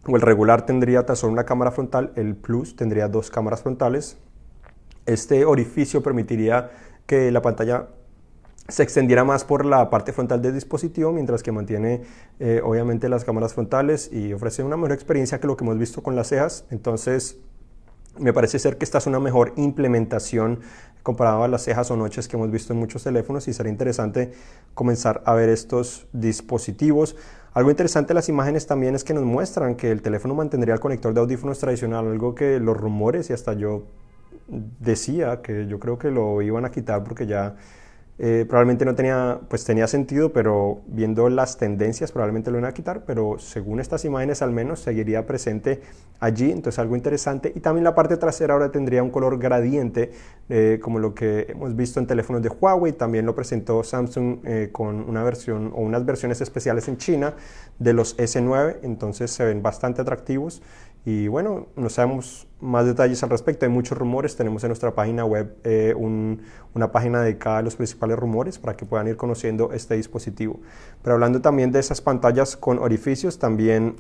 o 0.08 0.16
el 0.16 0.22
regular 0.22 0.66
tendría 0.66 1.06
tan 1.06 1.18
solo 1.18 1.34
una 1.34 1.44
cámara 1.44 1.72
frontal, 1.72 2.14
el 2.16 2.36
Plus 2.36 2.76
tendría 2.76 3.10
dos 3.10 3.30
cámaras 3.30 3.62
frontales. 3.62 4.18
Este 5.06 5.44
orificio 5.44 6.02
permitiría 6.02 6.72
que 7.06 7.30
la 7.32 7.42
pantalla 7.42 7.88
se 8.68 8.84
extendiera 8.84 9.24
más 9.24 9.44
por 9.44 9.66
la 9.66 9.90
parte 9.90 10.14
frontal 10.14 10.42
del 10.42 10.54
dispositivo, 10.54 11.12
mientras 11.12 11.44
que 11.44 11.52
mantiene 11.52 12.04
eh, 12.40 12.62
obviamente 12.64 13.10
las 13.10 13.26
cámaras 13.26 13.54
frontales 13.54 14.10
y 14.12 14.34
ofrece 14.34 14.64
una 14.64 14.78
mejor 14.78 14.94
experiencia 14.94 15.40
que 15.40 15.48
lo 15.48 15.58
que 15.58 15.64
hemos 15.64 15.78
visto 15.78 16.02
con 16.02 16.16
las 16.16 16.30
cejas. 16.30 16.66
Entonces, 16.72 17.38
me 18.18 18.34
parece 18.34 18.60
ser 18.60 18.78
que 18.78 18.86
esta 18.86 18.98
es 18.98 19.08
una 19.08 19.20
mejor 19.20 19.54
implementación 19.56 20.60
comparado 21.04 21.44
a 21.44 21.48
las 21.48 21.64
cejas 21.64 21.92
o 21.92 21.96
noches 21.96 22.28
que 22.28 22.36
hemos 22.36 22.50
visto 22.50 22.74
en 22.74 22.80
muchos 22.80 23.04
teléfonos 23.04 23.48
y 23.48 23.54
será 23.54 23.70
interesante 23.70 24.34
comenzar 24.74 25.22
a 25.26 25.34
ver 25.34 25.50
estos 25.50 26.08
dispositivos. 26.14 27.16
Algo 27.54 27.70
interesante 27.70 28.10
de 28.10 28.16
las 28.16 28.28
imágenes 28.28 28.66
también 28.68 28.96
es 28.96 29.04
que 29.04 29.14
nos 29.14 29.24
muestran 29.24 29.76
que 29.76 29.92
el 29.92 30.02
teléfono 30.02 30.34
mantendría 30.34 30.74
el 30.74 30.80
conector 30.80 31.14
de 31.14 31.20
audífonos 31.20 31.60
tradicional, 31.60 32.08
algo 32.08 32.34
que 32.36 32.60
los 32.60 32.76
rumores 32.76 33.30
y 33.30 33.34
hasta 33.34 33.54
yo 33.54 33.84
decía 34.48 35.42
que 35.42 35.68
yo 35.68 35.80
creo 35.80 35.98
que 35.98 36.12
lo 36.12 36.42
iban 36.42 36.66
a 36.66 36.72
quitar 36.72 37.04
porque 37.04 37.28
ya 37.28 37.56
eh, 38.18 38.46
probablemente 38.48 38.86
no 38.86 38.96
tenía, 38.96 39.42
pues 39.50 39.66
tenía 39.66 39.88
sentido, 39.88 40.32
pero 40.32 40.82
viendo 40.88 41.28
las 41.28 41.58
tendencias 41.58 42.14
probablemente 42.14 42.50
lo 42.50 42.58
iban 42.58 42.70
a 42.70 42.74
quitar, 42.74 43.04
pero 43.06 43.40
según 43.40 43.82
estas 43.82 44.06
imágenes 44.06 44.42
al 44.42 44.52
menos 44.52 44.80
seguiría 44.80 45.26
presente 45.26 45.82
allí, 46.22 46.50
entonces 46.50 46.80
algo 46.80 46.96
interesante. 46.96 47.52
Y 47.54 47.60
también 47.60 47.84
la 47.84 47.94
parte 47.94 48.16
trasera 48.16 48.54
ahora 48.54 48.72
tendría 48.72 49.04
un 49.04 49.10
color 49.10 49.38
gradiente, 49.38 50.12
eh, 50.48 50.80
como 50.82 51.00
lo 51.00 51.14
que 51.14 51.48
hemos 51.50 51.76
visto 51.76 52.00
en 52.00 52.08
teléfonos 52.08 52.42
de 52.42 52.50
Huawei, 52.50 52.94
también 52.94 53.26
lo 53.26 53.36
presentó 53.36 53.84
Samsung 53.84 54.40
eh, 54.46 54.70
con 54.72 55.02
una 55.10 55.24
versión 55.24 55.74
o 55.76 55.82
unas 55.82 56.06
versiones 56.06 56.40
especiales 56.40 56.88
en 56.88 56.98
China 56.98 57.34
de 57.80 57.92
los 57.92 58.16
S9, 58.18 58.78
entonces 58.84 59.30
se 59.32 59.44
ven 59.44 59.62
bastante 59.62 60.02
atractivos. 60.02 60.62
Y 61.06 61.28
bueno, 61.28 61.68
no 61.76 61.90
sabemos 61.90 62.48
más 62.60 62.88
detalles 62.88 63.22
al 63.22 63.30
respecto, 63.30 63.66
hay 63.66 63.72
muchos 63.72 63.96
rumores, 63.96 64.36
tenemos 64.36 64.64
en 64.64 64.70
nuestra 64.70 64.96
página 64.96 65.24
web 65.24 65.56
eh, 65.64 65.94
una 65.94 66.92
página 66.92 67.22
dedicada 67.22 67.60
a 67.60 67.62
los 67.62 67.76
principales 67.76 68.18
rumores 68.18 68.58
para 68.58 68.76
que 68.76 68.88
puedan 68.88 69.08
ir 69.08 69.16
conociendo 69.16 69.72
este 69.72 69.96
dispositivo. 69.96 70.60
Pero 71.04 71.14
hablando 71.14 71.42
también 71.42 71.72
de 71.72 71.80
esas 71.80 72.02
pantallas 72.02 72.58
con 72.58 72.80
orificios, 72.80 73.38
también 73.38 73.98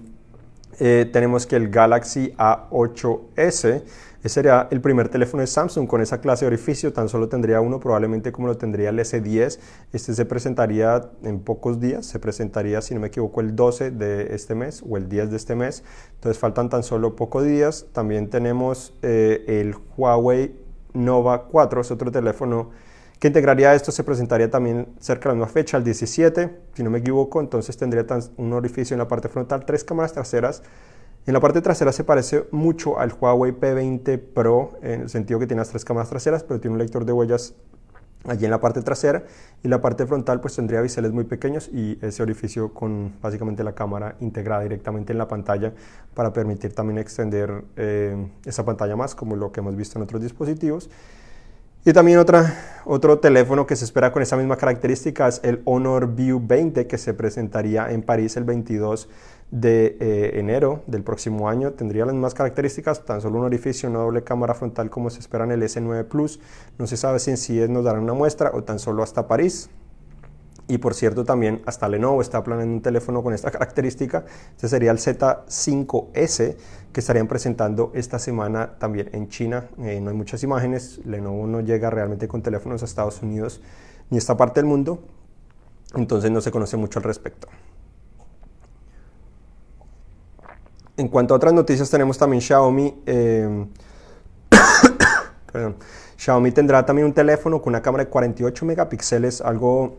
eh, 0.80 1.08
tenemos 1.14 1.46
que 1.46 1.58
el 1.58 1.70
Galaxy 1.70 2.34
A8S 2.38 3.84
ese 4.26 4.34
sería 4.34 4.68
el 4.72 4.82
primer 4.82 5.10
teléfono 5.10 5.42
de 5.42 5.48
Samsung 5.48 5.86
con 5.86 6.02
esa 6.02 6.20
clase 6.20 6.46
de 6.46 6.48
orificio, 6.48 6.92
tan 6.92 7.10
solo 7.10 7.30
tendría 7.30 7.62
uno, 7.62 7.80
probablemente 7.80 8.32
como 8.32 8.48
lo 8.48 8.58
tendría 8.58 8.90
el 8.90 8.98
S10. 8.98 9.60
Este 9.94 10.16
se 10.16 10.26
presentaría 10.26 11.12
en 11.22 11.42
pocos 11.42 11.80
días, 11.80 12.08
se 12.08 12.18
presentaría, 12.18 12.82
si 12.82 12.96
no 12.96 13.02
me 13.02 13.10
equivoco, 13.10 13.40
el 13.40 13.56
12 13.56 13.92
de 13.92 14.34
este 14.34 14.56
mes 14.56 14.84
o 14.90 14.98
el 14.98 15.10
10 15.10 15.30
de 15.30 15.38
este 15.38 15.54
mes. 15.54 15.84
Entonces 16.16 16.40
faltan 16.40 16.70
tan 16.70 16.82
solo 16.82 17.16
pocos 17.16 17.46
días. 17.46 17.86
También 17.94 18.32
tenemos 18.32 18.96
eh, 19.04 19.46
el 19.48 19.76
Huawei 19.96 20.56
Nova 20.96 21.46
4, 21.46 21.82
es 21.82 21.92
otro 21.92 22.12
teléfono 22.12 22.72
que 23.20 23.28
integraría 23.28 23.76
esto, 23.76 23.92
se 23.92 24.04
presentaría 24.04 24.50
también 24.50 24.88
cerca 25.00 25.30
de 25.30 25.36
la 25.36 25.46
misma 25.46 25.54
fecha, 25.54 25.78
el 25.78 25.84
17, 25.84 26.50
si 26.74 26.84
no 26.84 26.90
me 26.90 26.98
equivoco, 26.98 27.40
entonces 27.40 27.78
tendría 27.78 28.06
un 28.38 28.54
orificio 28.54 28.96
en 28.96 29.00
la 29.00 29.08
parte 29.08 29.30
frontal, 29.30 29.66
tres 29.66 29.84
cámaras 29.84 30.14
traseras, 30.14 30.64
en 31.26 31.34
la 31.34 31.40
parte 31.40 31.62
trasera 31.62 31.92
se 31.92 32.04
parece 32.04 32.46
mucho 32.52 33.00
al 33.00 33.14
Huawei 33.20 33.52
P20 33.52 34.20
Pro 34.20 34.74
en 34.82 35.02
el 35.02 35.10
sentido 35.10 35.40
que 35.40 35.48
tiene 35.48 35.62
las 35.62 35.70
tres 35.70 35.84
cámaras 35.84 36.10
traseras, 36.10 36.44
pero 36.44 36.60
tiene 36.60 36.74
un 36.74 36.80
lector 36.80 37.04
de 37.04 37.14
huellas 37.14 37.56
allí 38.28 38.46
en 38.46 38.52
la 38.52 38.60
parte 38.60 38.82
trasera 38.82 39.24
y 39.64 39.68
la 39.68 39.82
parte 39.82 40.06
frontal 40.06 40.42
pues 40.42 40.56
tendría 40.56 40.82
biseles 40.82 41.12
muy 41.12 41.24
pequeños 41.24 41.70
y 41.72 41.98
ese 42.02 42.24
orificio 42.24 42.74
con 42.74 43.14
básicamente 43.22 43.64
la 43.64 43.74
cámara 43.74 44.16
integrada 44.20 44.64
directamente 44.64 45.14
en 45.14 45.18
la 45.18 45.28
pantalla 45.28 45.74
para 46.14 46.34
permitir 46.34 46.74
también 46.74 46.98
extender 46.98 47.64
eh, 47.76 48.28
esa 48.46 48.66
pantalla 48.66 48.96
más 48.96 49.16
como 49.16 49.36
lo 49.36 49.52
que 49.52 49.60
hemos 49.62 49.76
visto 49.76 49.98
en 49.98 50.04
otros 50.04 50.22
dispositivos. 50.22 50.90
Y 51.88 51.94
también 51.94 52.20
otro 52.86 53.20
teléfono 53.20 53.68
que 53.68 53.76
se 53.76 53.86
espera 53.86 54.12
con 54.12 54.24
esa 54.24 54.36
misma 54.36 54.58
característica 54.58 55.28
es 55.28 55.40
el 55.44 55.62
Honor 55.66 56.16
View 56.16 56.42
20 56.44 56.88
que 56.88 56.98
se 56.98 57.14
presentaría 57.14 57.92
en 57.92 58.02
París 58.02 58.38
el 58.38 58.44
22 58.44 59.08
de 59.52 59.96
eh, 60.00 60.40
enero 60.40 60.82
del 60.88 61.04
próximo 61.04 61.48
año. 61.48 61.74
Tendría 61.74 62.06
las 62.06 62.16
mismas 62.16 62.34
características, 62.34 63.06
tan 63.06 63.22
solo 63.22 63.38
un 63.38 63.46
orificio, 63.46 63.88
una 63.88 64.00
doble 64.00 64.24
cámara 64.24 64.56
frontal 64.56 64.90
como 64.90 65.12
se 65.12 65.20
espera 65.20 65.44
en 65.44 65.52
el 65.52 65.62
S9 65.62 66.06
Plus. 66.06 66.40
No 66.80 66.88
se 66.88 66.98
sabe 66.98 67.20
si 67.20 67.30
en 67.30 67.38
sí 67.38 67.64
nos 67.70 67.84
darán 67.84 68.02
una 68.02 68.16
muestra 68.16 68.50
o 68.56 68.64
tan 68.64 68.80
solo 68.80 69.04
hasta 69.04 69.28
París. 69.28 69.70
Y 70.68 70.80
por 70.80 70.96
cierto, 70.96 71.26
también 71.26 71.62
hasta 71.66 71.88
Lenovo 71.88 72.22
está 72.22 72.44
planeando 72.44 72.76
un 72.76 72.82
teléfono 72.82 73.22
con 73.22 73.34
esta 73.34 73.52
característica. 73.56 74.26
Este 74.56 74.68
sería 74.68 74.92
el 74.92 74.98
Z5S 74.98 76.56
que 76.92 77.00
estarían 77.00 77.28
presentando 77.28 77.92
esta 77.94 78.18
semana 78.18 78.78
también 78.80 79.10
en 79.14 79.30
China. 79.30 79.66
Eh, 79.80 80.00
no 80.02 80.10
hay 80.10 80.16
muchas 80.16 80.42
imágenes. 80.44 81.00
Lenovo 81.06 81.46
no 81.46 81.62
llega 81.62 81.90
realmente 81.90 82.28
con 82.28 82.42
teléfonos 82.42 82.82
a 82.82 82.86
Estados 82.86 83.22
Unidos 83.22 83.62
ni 84.10 84.18
a 84.18 84.20
esta 84.20 84.36
parte 84.38 84.60
del 84.62 84.68
mundo. 84.68 85.04
Entonces 85.94 86.32
no 86.32 86.42
se 86.42 86.52
conoce 86.52 86.78
mucho 86.78 87.00
al 87.00 87.04
respecto. 87.04 87.48
En 90.98 91.10
cuanto 91.10 91.34
a 91.34 91.38
otras 91.38 91.54
noticias, 91.54 91.90
tenemos 91.90 92.18
también 92.18 92.42
Xiaomi. 92.42 93.02
Eh, 93.06 93.66
Xiaomi 96.18 96.52
tendrá 96.52 96.86
también 96.86 97.06
un 97.06 97.14
teléfono 97.14 97.62
con 97.62 97.72
una 97.72 97.82
cámara 97.82 98.06
de 98.06 98.10
48 98.10 98.66
megapíxeles, 98.66 99.42
algo 99.42 99.98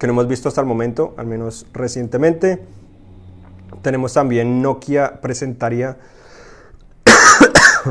que 0.00 0.06
no 0.06 0.14
hemos 0.14 0.26
visto 0.26 0.48
hasta 0.48 0.62
el 0.62 0.66
momento, 0.66 1.14
al 1.18 1.26
menos 1.26 1.66
recientemente. 1.74 2.64
Tenemos 3.82 4.14
también 4.14 4.62
Nokia 4.62 5.20
presentaría. 5.20 5.98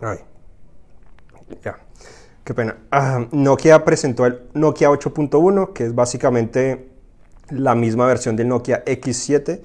Ay, 0.00 0.18
ya, 1.64 1.78
qué 2.44 2.54
pena. 2.54 2.76
Ah, 2.92 3.26
Nokia 3.32 3.84
presentó 3.84 4.26
el 4.26 4.42
Nokia 4.54 4.90
8.1, 4.90 5.72
que 5.72 5.86
es 5.86 5.94
básicamente 5.94 6.88
la 7.50 7.74
misma 7.74 8.06
versión 8.06 8.36
del 8.36 8.46
Nokia 8.48 8.84
X7 8.84 9.60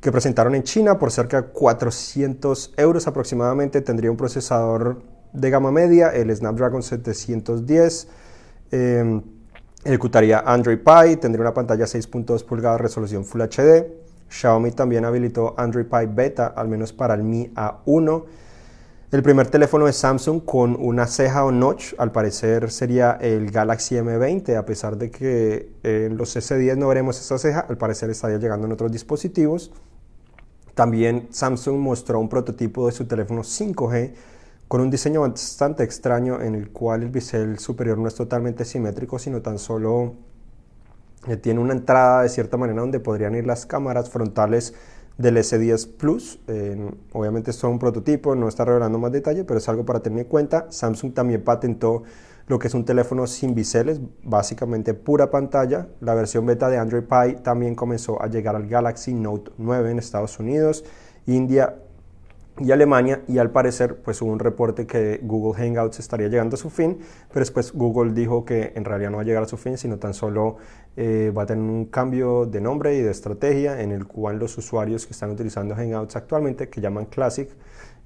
que 0.00 0.12
presentaron 0.12 0.54
en 0.54 0.62
China 0.62 1.00
por 1.00 1.10
cerca 1.10 1.42
de 1.42 1.48
400 1.48 2.74
euros 2.76 3.08
aproximadamente. 3.08 3.80
Tendría 3.80 4.08
un 4.08 4.16
procesador 4.16 5.02
de 5.32 5.50
gama 5.50 5.72
media, 5.72 6.10
el 6.10 6.34
Snapdragon 6.34 6.84
710. 6.84 8.06
Em, 8.70 9.22
ejecutaría 9.86 10.40
Android 10.40 10.78
Pie, 10.78 11.16
tendría 11.16 11.42
una 11.42 11.54
pantalla 11.54 11.84
6.2 11.84 12.44
pulgadas 12.44 12.80
resolución 12.80 13.24
Full 13.24 13.42
HD. 13.42 13.86
Xiaomi 14.28 14.72
también 14.72 15.04
habilitó 15.04 15.54
Android 15.56 15.86
Pie 15.86 16.06
Beta, 16.06 16.48
al 16.48 16.68
menos 16.68 16.92
para 16.92 17.14
el 17.14 17.22
Mi 17.22 17.46
A1. 17.54 18.24
El 19.12 19.22
primer 19.22 19.46
teléfono 19.46 19.86
de 19.86 19.92
Samsung 19.92 20.44
con 20.44 20.76
una 20.78 21.06
ceja 21.06 21.44
o 21.44 21.52
notch, 21.52 21.94
al 21.96 22.10
parecer 22.10 22.70
sería 22.72 23.12
el 23.20 23.52
Galaxy 23.52 23.94
M20, 23.94 24.56
a 24.56 24.66
pesar 24.66 24.96
de 24.96 25.12
que 25.12 25.70
en 25.84 26.16
los 26.16 26.36
S10 26.36 26.76
no 26.76 26.88
veremos 26.88 27.20
esa 27.20 27.38
ceja, 27.38 27.60
al 27.68 27.78
parecer 27.78 28.10
estaría 28.10 28.38
llegando 28.38 28.66
en 28.66 28.72
otros 28.72 28.90
dispositivos. 28.90 29.70
También 30.74 31.28
Samsung 31.30 31.78
mostró 31.78 32.18
un 32.18 32.28
prototipo 32.28 32.86
de 32.86 32.92
su 32.92 33.06
teléfono 33.06 33.42
5G 33.42 34.12
con 34.68 34.80
un 34.80 34.90
diseño 34.90 35.20
bastante 35.20 35.84
extraño 35.84 36.40
en 36.40 36.54
el 36.54 36.70
cual 36.70 37.02
el 37.02 37.10
bisel 37.10 37.58
superior 37.58 37.98
no 37.98 38.08
es 38.08 38.14
totalmente 38.14 38.64
simétrico, 38.64 39.18
sino 39.18 39.40
tan 39.42 39.58
solo 39.58 40.14
eh, 41.28 41.36
tiene 41.36 41.60
una 41.60 41.72
entrada 41.72 42.22
de 42.22 42.28
cierta 42.28 42.56
manera 42.56 42.80
donde 42.80 43.00
podrían 43.00 43.34
ir 43.34 43.46
las 43.46 43.66
cámaras 43.66 44.10
frontales 44.10 44.74
del 45.18 45.36
S10 45.38 45.96
Plus. 45.96 46.40
obviamente 47.12 47.50
esto 47.50 47.68
es 47.68 47.72
un 47.72 47.78
prototipo, 47.78 48.34
no 48.34 48.48
está 48.48 48.64
revelando 48.64 48.98
más 48.98 49.12
detalle, 49.12 49.44
pero 49.44 49.58
es 49.58 49.68
algo 49.68 49.84
para 49.84 50.00
tener 50.00 50.20
en 50.20 50.24
cuenta. 50.26 50.66
Samsung 50.70 51.14
también 51.14 51.42
patentó 51.42 52.02
lo 52.48 52.58
que 52.58 52.68
es 52.68 52.74
un 52.74 52.84
teléfono 52.84 53.26
sin 53.26 53.54
biseles, 53.54 54.00
básicamente 54.22 54.94
pura 54.94 55.30
pantalla. 55.30 55.88
La 56.00 56.14
versión 56.14 56.44
beta 56.44 56.68
de 56.68 56.78
Android 56.78 57.04
Pie 57.04 57.40
también 57.42 57.74
comenzó 57.74 58.20
a 58.22 58.26
llegar 58.26 58.54
al 58.56 58.68
Galaxy 58.68 59.14
Note 59.14 59.52
9 59.58 59.90
en 59.90 59.98
Estados 59.98 60.38
Unidos, 60.38 60.84
India 61.26 61.76
y 62.58 62.70
Alemania 62.70 63.22
y 63.28 63.38
al 63.38 63.50
parecer 63.50 63.96
pues 63.96 64.22
hubo 64.22 64.32
un 64.32 64.38
reporte 64.38 64.86
que 64.86 65.20
Google 65.22 65.60
Hangouts 65.60 65.98
estaría 65.98 66.28
llegando 66.28 66.54
a 66.54 66.58
su 66.58 66.70
fin, 66.70 66.98
pero 67.28 67.40
después 67.40 67.72
Google 67.72 68.12
dijo 68.12 68.44
que 68.44 68.72
en 68.74 68.84
realidad 68.84 69.10
no 69.10 69.18
va 69.18 69.22
a 69.22 69.26
llegar 69.26 69.42
a 69.42 69.46
su 69.46 69.56
fin, 69.56 69.76
sino 69.76 69.98
tan 69.98 70.14
solo 70.14 70.56
eh, 70.96 71.32
va 71.36 71.42
a 71.42 71.46
tener 71.46 71.62
un 71.62 71.86
cambio 71.86 72.46
de 72.46 72.60
nombre 72.60 72.96
y 72.96 73.02
de 73.02 73.10
estrategia 73.10 73.80
en 73.82 73.92
el 73.92 74.06
cual 74.06 74.38
los 74.38 74.56
usuarios 74.56 75.06
que 75.06 75.12
están 75.12 75.30
utilizando 75.30 75.74
Hangouts 75.74 76.16
actualmente, 76.16 76.68
que 76.68 76.80
llaman 76.80 77.06
Classic, 77.06 77.50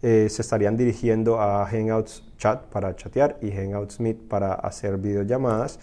eh, 0.02 0.28
se 0.30 0.40
estarían 0.40 0.76
dirigiendo 0.76 1.40
a 1.40 1.66
Hangouts 1.66 2.24
Chat 2.38 2.64
para 2.66 2.96
chatear 2.96 3.36
y 3.42 3.50
Hangouts 3.50 4.00
Meet 4.00 4.28
para 4.28 4.54
hacer 4.54 4.96
videollamadas. 4.96 5.78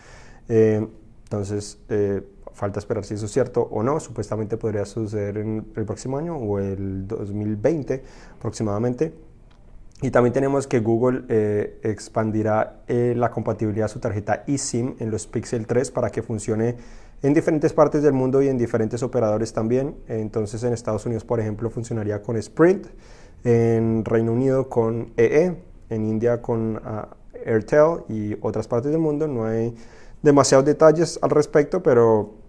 Eh, 0.49 0.87
entonces, 1.23 1.79
eh, 1.89 2.23
falta 2.57 2.79
esperar 2.79 3.05
si 3.05 3.13
eso 3.13 3.25
es 3.27 3.31
cierto 3.31 3.61
o 3.71 3.83
no. 3.83 3.99
Supuestamente 3.99 4.57
podría 4.57 4.83
suceder 4.83 5.37
en 5.37 5.67
el 5.75 5.85
próximo 5.85 6.17
año 6.17 6.35
o 6.35 6.59
el 6.59 7.07
2020 7.07 8.03
aproximadamente. 8.37 9.13
Y 10.01 10.11
también 10.11 10.33
tenemos 10.33 10.67
que 10.67 10.79
Google 10.79 11.23
expandirá 11.83 12.81
la 12.87 13.31
compatibilidad 13.31 13.85
de 13.85 13.93
su 13.93 13.99
tarjeta 13.99 14.43
eSIM 14.45 14.95
en 14.99 15.09
los 15.09 15.25
Pixel 15.25 15.65
3 15.65 15.89
para 15.91 16.11
que 16.11 16.21
funcione 16.21 16.75
en 17.23 17.33
diferentes 17.33 17.73
partes 17.73 18.03
del 18.03 18.13
mundo 18.13 18.41
y 18.41 18.47
en 18.47 18.57
diferentes 18.57 19.01
operadores 19.01 19.53
también. 19.53 19.95
Entonces 20.07 20.63
en 20.63 20.73
Estados 20.73 21.05
Unidos, 21.05 21.23
por 21.23 21.39
ejemplo, 21.39 21.69
funcionaría 21.69 22.21
con 22.21 22.37
Sprint 22.37 22.87
en 23.43 24.03
Reino 24.05 24.33
Unido 24.33 24.69
con 24.69 25.13
EE, 25.17 25.45
e, 25.45 25.55
en 25.89 26.05
India 26.05 26.41
con 26.41 26.81
ah, 26.83 27.09
Airtel 27.45 28.03
y 28.09 28.35
otras 28.41 28.67
partes 28.67 28.91
del 28.91 28.99
mundo. 28.99 29.27
No 29.27 29.45
hay 29.45 29.75
demasiados 30.21 30.65
detalles 30.65 31.17
al 31.21 31.29
respecto, 31.29 31.81
pero 31.81 32.46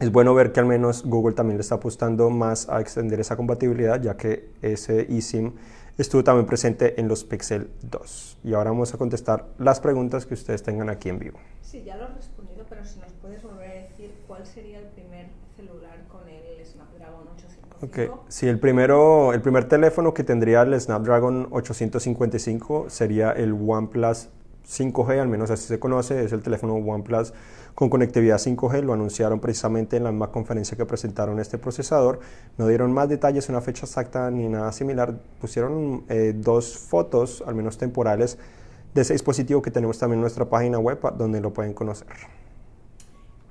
es 0.00 0.12
bueno 0.12 0.34
ver 0.34 0.52
que 0.52 0.60
al 0.60 0.66
menos 0.66 1.04
Google 1.04 1.34
también 1.34 1.56
le 1.56 1.62
está 1.62 1.76
apostando 1.76 2.28
más 2.28 2.68
a 2.68 2.80
extender 2.80 3.18
esa 3.18 3.36
compatibilidad, 3.36 4.00
ya 4.00 4.16
que 4.16 4.50
ese 4.60 5.06
eSIM 5.16 5.54
estuvo 5.96 6.22
también 6.22 6.46
presente 6.46 7.00
en 7.00 7.08
los 7.08 7.24
Pixel 7.24 7.70
2. 7.82 8.38
Y 8.44 8.52
ahora 8.52 8.70
vamos 8.70 8.92
a 8.92 8.98
contestar 8.98 9.46
las 9.58 9.80
preguntas 9.80 10.26
que 10.26 10.34
ustedes 10.34 10.62
tengan 10.62 10.90
aquí 10.90 11.08
en 11.08 11.18
vivo. 11.18 11.38
Sí, 11.62 11.82
ya 11.82 11.96
lo 11.96 12.04
has 12.04 12.14
respondido, 12.14 12.66
pero 12.68 12.84
si 12.84 12.98
nos 13.00 13.12
puedes 13.12 13.42
volver 13.42 13.70
a 13.70 13.74
decir 13.74 14.14
cuál 14.26 14.46
sería 14.46 14.80
el 14.80 14.86
primer 14.88 15.28
celular 15.56 16.04
con 16.08 16.28
el 16.28 16.64
Snapdragon 16.66 17.28
855. 17.28 17.86
Okay. 17.86 18.10
Sí, 18.28 18.48
el, 18.48 18.60
primero, 18.60 19.32
el 19.32 19.40
primer 19.40 19.66
teléfono 19.66 20.12
que 20.12 20.24
tendría 20.24 20.60
el 20.62 20.78
Snapdragon 20.78 21.48
855 21.50 22.90
sería 22.90 23.32
el 23.32 23.54
OnePlus 23.54 24.28
5G, 24.66 25.20
al 25.20 25.28
menos 25.28 25.50
así 25.50 25.66
se 25.66 25.78
conoce, 25.78 26.24
es 26.24 26.32
el 26.32 26.42
teléfono 26.42 26.74
OnePlus 26.74 27.32
con 27.74 27.90
conectividad 27.90 28.38
5G, 28.38 28.82
lo 28.82 28.94
anunciaron 28.94 29.38
precisamente 29.38 29.96
en 29.96 30.04
la 30.04 30.10
misma 30.10 30.32
conferencia 30.32 30.76
que 30.76 30.86
presentaron 30.86 31.38
este 31.38 31.58
procesador, 31.58 32.20
no 32.56 32.66
dieron 32.66 32.92
más 32.92 33.08
detalles, 33.08 33.48
una 33.48 33.60
fecha 33.60 33.84
exacta 33.84 34.30
ni 34.30 34.48
nada 34.48 34.72
similar, 34.72 35.14
pusieron 35.40 36.04
eh, 36.08 36.32
dos 36.34 36.78
fotos, 36.78 37.44
al 37.46 37.54
menos 37.54 37.78
temporales, 37.78 38.38
de 38.94 39.02
ese 39.02 39.12
dispositivo 39.12 39.60
que 39.60 39.70
tenemos 39.70 39.98
también 39.98 40.18
en 40.18 40.22
nuestra 40.22 40.46
página 40.46 40.78
web 40.78 40.98
donde 41.16 41.40
lo 41.40 41.52
pueden 41.52 41.74
conocer. 41.74 42.08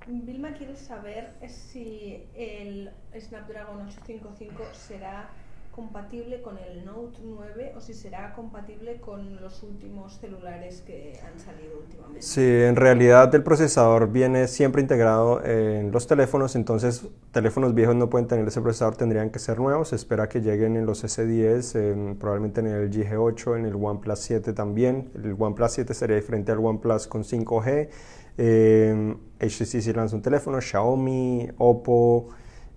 Vilma 0.07 0.53
quiere 0.53 0.75
saber 0.75 1.34
si 1.48 2.24
el 2.36 2.91
Snapdragon 3.19 3.81
855 3.88 4.63
será 4.74 5.29
compatible 5.75 6.41
con 6.41 6.58
el 6.58 6.86
Note 6.86 7.20
9 7.22 7.74
o 7.75 7.82
si 7.82 7.94
será 7.94 8.34
compatible 8.34 9.01
con 9.01 9.41
los 9.41 9.62
últimos 9.62 10.17
celulares 10.20 10.82
que 10.88 11.20
han 11.22 11.38
salido 11.38 11.79
últimamente. 11.82 12.22
Sí, 12.22 12.41
en 12.41 12.77
realidad 12.77 13.36
el 13.36 13.44
procesador 13.44 14.10
viene 14.10 14.48
siempre 14.48 14.82
integrado 14.82 15.44
en 15.44 15.91
los 15.91 16.08
teléfonos, 16.08 16.55
entonces 16.55 17.05
teléfonos 17.32 17.75
viejos 17.75 17.94
no 17.94 18.10
pueden 18.10 18.25
tener 18.25 18.48
ese 18.48 18.62
procesador, 18.62 18.96
tendrían 18.96 19.32
que 19.32 19.39
ser 19.39 19.60
nuevos. 19.60 19.89
Se 19.89 19.98
espera 19.98 20.29
que 20.29 20.39
lleguen 20.39 20.77
en 20.77 20.86
los 20.86 21.03
S10, 21.03 22.17
probablemente 22.20 22.62
en 22.62 22.67
el 22.67 22.89
G8, 22.89 23.58
en 23.58 23.65
el 23.65 23.75
OnePlus 23.75 24.20
7 24.20 24.53
también. 24.53 25.12
El 25.13 25.36
OnePlus 25.38 25.72
7 25.72 25.94
sería 25.94 26.15
diferente 26.15 26.53
al 26.53 26.60
OnePlus 26.60 27.08
con 27.08 27.25
5G. 27.25 27.89
Eh, 28.38 29.15
HTC 29.41 29.94
lanza 29.94 30.15
un 30.15 30.22
teléfono, 30.22 30.62
Xiaomi, 30.62 31.50
Oppo. 31.58 32.29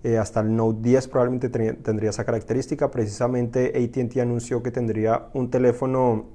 Eh, 0.03 0.17
hasta 0.17 0.39
el 0.39 0.55
Note 0.55 0.79
10 0.81 1.07
probablemente 1.09 1.49
tendría 1.49 2.09
esa 2.09 2.23
característica. 2.23 2.89
Precisamente 2.89 3.73
ATT 3.75 4.17
anunció 4.19 4.63
que 4.63 4.71
tendría 4.71 5.27
un 5.33 5.49
teléfono 5.49 6.27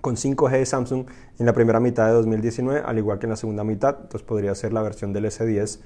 con 0.00 0.16
5G 0.16 0.50
de 0.50 0.66
Samsung 0.66 1.06
en 1.38 1.46
la 1.46 1.52
primera 1.52 1.78
mitad 1.78 2.06
de 2.06 2.12
2019, 2.14 2.82
al 2.84 2.98
igual 2.98 3.18
que 3.18 3.26
en 3.26 3.30
la 3.30 3.36
segunda 3.36 3.64
mitad. 3.64 3.96
Entonces 4.02 4.22
podría 4.22 4.54
ser 4.54 4.72
la 4.72 4.82
versión 4.82 5.12
del 5.12 5.26
S10 5.26 5.80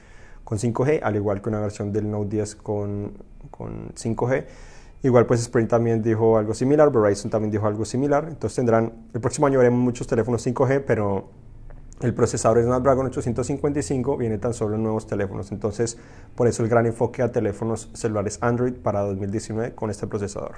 con 0.44 0.58
5G, 0.58 1.00
al 1.02 1.16
igual 1.16 1.42
que 1.42 1.49
una 1.49 1.61
versión 1.61 1.92
del 1.92 2.11
Note 2.11 2.37
10 2.37 2.56
con, 2.56 3.12
con 3.50 3.90
5G. 3.94 4.44
Igual 5.02 5.26
pues 5.26 5.40
Sprint 5.40 5.68
también 5.68 6.02
dijo 6.02 6.38
algo 6.38 6.54
similar, 6.54 6.90
Verizon 6.90 7.30
también 7.30 7.50
dijo 7.50 7.66
algo 7.66 7.84
similar. 7.84 8.26
Entonces 8.28 8.56
tendrán, 8.56 8.92
el 9.12 9.20
próximo 9.20 9.46
año 9.46 9.58
veremos 9.58 9.80
muchos 9.80 10.06
teléfonos 10.06 10.46
5G, 10.46 10.84
pero 10.87 11.28
el 12.04 12.12
procesador 12.12 12.62
Snapdragon 12.62 13.06
855 13.06 14.18
viene 14.18 14.37
tan 14.37 14.52
solo 14.52 14.76
en 14.76 14.82
nuevos 14.82 15.06
teléfonos, 15.06 15.50
entonces 15.52 15.96
por 16.34 16.46
eso 16.46 16.62
el 16.62 16.68
gran 16.68 16.84
enfoque 16.84 17.23
a 17.23 17.32
teléfonos 17.32 17.88
celulares 17.94 18.38
Android 18.42 18.75
para 18.75 19.00
2019 19.00 19.75
con 19.75 19.90
este 19.90 20.06
procesador. 20.06 20.56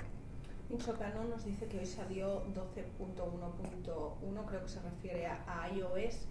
Insocano 0.71 1.23
nos 1.31 1.45
dice 1.45 1.67
que 1.67 1.79
hoy 1.79 1.87
salió 1.87 2.43
12.1.1, 2.47 4.45
creo 4.47 4.63
que 4.63 4.69
se 4.69 4.81
refiere 4.81 5.27
a 5.27 5.69
iOS. 5.73 6.27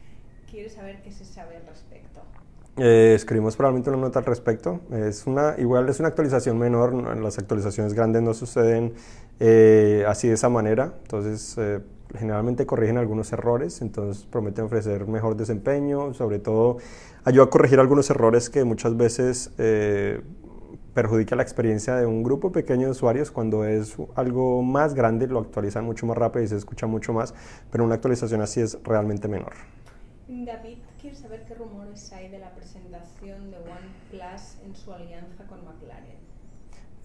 ¿Quiere 0.52 0.70
saber 0.70 1.02
qué 1.02 1.12
se 1.12 1.24
sabe 1.24 1.56
al 1.58 1.66
respecto? 1.66 2.22
Eh, 2.78 3.14
escribimos 3.16 3.56
probablemente 3.56 3.90
una 3.90 4.00
nota 4.00 4.20
al 4.20 4.26
respecto. 4.26 4.82
Es 4.92 5.26
una, 5.28 5.56
igual 5.58 5.88
es 5.88 6.00
una 6.00 6.10
actualización 6.10 6.58
menor, 6.60 6.94
las 7.18 7.40
actualizaciones 7.40 7.94
grandes 7.94 8.22
no 8.22 8.34
suceden 8.34 8.94
eh, 9.40 10.04
así 10.08 10.28
de 10.28 10.34
esa 10.34 10.50
manera, 10.50 10.94
entonces 11.04 11.58
eh, 11.58 11.80
generalmente 12.14 12.66
corrigen 12.66 12.98
algunos 12.98 13.32
errores, 13.34 13.82
entonces 13.82 14.26
prometen 14.26 14.66
ofrecer 14.66 15.08
mejor 15.08 15.36
desempeño, 15.36 16.14
sobre 16.14 16.40
todo 16.40 16.78
ayuda 17.24 17.46
a 17.46 17.50
corregir 17.50 17.80
algunos 17.80 18.10
errores 18.10 18.50
que 18.50 18.64
muchas 18.64 18.96
veces 18.96 19.52
eh, 19.58 20.22
perjudica 20.94 21.36
la 21.36 21.44
experiencia 21.44 21.96
de 21.96 22.06
un 22.06 22.24
grupo 22.24 22.52
pequeño 22.52 22.86
de 22.86 22.92
usuarios. 22.92 23.32
Cuando 23.32 23.66
es 23.66 23.98
algo 24.16 24.62
más 24.64 24.94
grande 24.94 25.28
lo 25.28 25.40
actualizan 25.40 25.86
mucho 25.86 26.06
más 26.06 26.18
rápido 26.18 26.44
y 26.44 26.48
se 26.48 26.56
escucha 26.56 26.88
mucho 26.88 27.14
más, 27.14 27.34
pero 27.72 27.84
una 27.84 27.96
actualización 27.96 28.42
así 28.42 28.62
es 28.62 28.78
realmente 28.84 29.28
menor. 29.28 29.54
David, 30.28 30.78
quiero 31.00 31.16
saber 31.16 31.46
qué 31.48 31.54
rumores 31.54 32.12
hay 32.14 32.30
de 32.30 32.40
la 32.40 32.54
presentación 32.56 33.52
de 33.52 33.58
OnePlus 33.58 34.58
en 34.66 34.76
su 34.76 34.92
alianza 34.92 35.46
con 35.48 35.64
McLaren. 35.66 36.16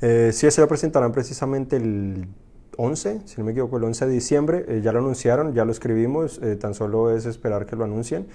Eh, 0.00 0.30
sí, 0.32 0.50
se 0.50 0.60
lo 0.60 0.68
presentarán 0.68 1.12
precisamente 1.12 1.76
el 1.76 2.26
11, 2.80 3.20
si 3.26 3.38
no 3.38 3.44
me 3.44 3.52
equivoco, 3.52 3.76
el 3.76 3.84
11 3.84 4.06
de 4.06 4.12
diciembre. 4.12 4.64
Eh, 4.66 4.80
ya 4.82 4.92
lo 4.92 5.00
anunciaron, 5.00 5.52
ya 5.52 5.66
lo 5.66 5.70
escribimos, 5.70 6.40
eh, 6.42 6.56
tan 6.56 6.72
solo 6.72 7.14
es 7.14 7.26
esperar 7.26 7.66
que 7.66 7.76
lo 7.76 7.84
anuncien. 7.84 8.26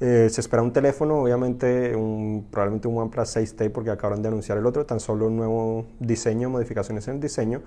Eh, 0.00 0.28
se 0.28 0.40
espera 0.40 0.60
un 0.62 0.72
teléfono, 0.72 1.22
obviamente 1.22 1.94
un, 1.94 2.48
probablemente 2.50 2.88
un 2.88 2.98
OnePlus 2.98 3.36
6T 3.36 3.70
porque 3.70 3.90
acaban 3.90 4.20
de 4.20 4.28
anunciar 4.28 4.58
el 4.58 4.66
otro, 4.66 4.84
tan 4.84 4.98
solo 4.98 5.28
un 5.28 5.36
nuevo 5.36 5.86
diseño, 6.00 6.50
modificaciones 6.50 7.06
en 7.06 7.14
el 7.14 7.20
diseño. 7.20 7.62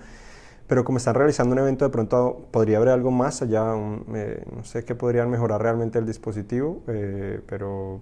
Pero 0.67 0.83
como 0.83 0.97
están 0.97 1.15
realizando 1.15 1.53
un 1.53 1.59
evento, 1.59 1.85
de 1.85 1.91
pronto 1.91 2.47
podría 2.51 2.77
haber 2.77 2.89
algo 2.89 3.11
más 3.11 3.41
allá, 3.41 3.63
no 3.63 4.63
sé 4.63 4.83
qué 4.83 4.95
podrían 4.95 5.29
mejorar 5.29 5.61
realmente 5.61 5.99
el 5.99 6.07
dispositivo, 6.07 6.81
pero 7.45 8.01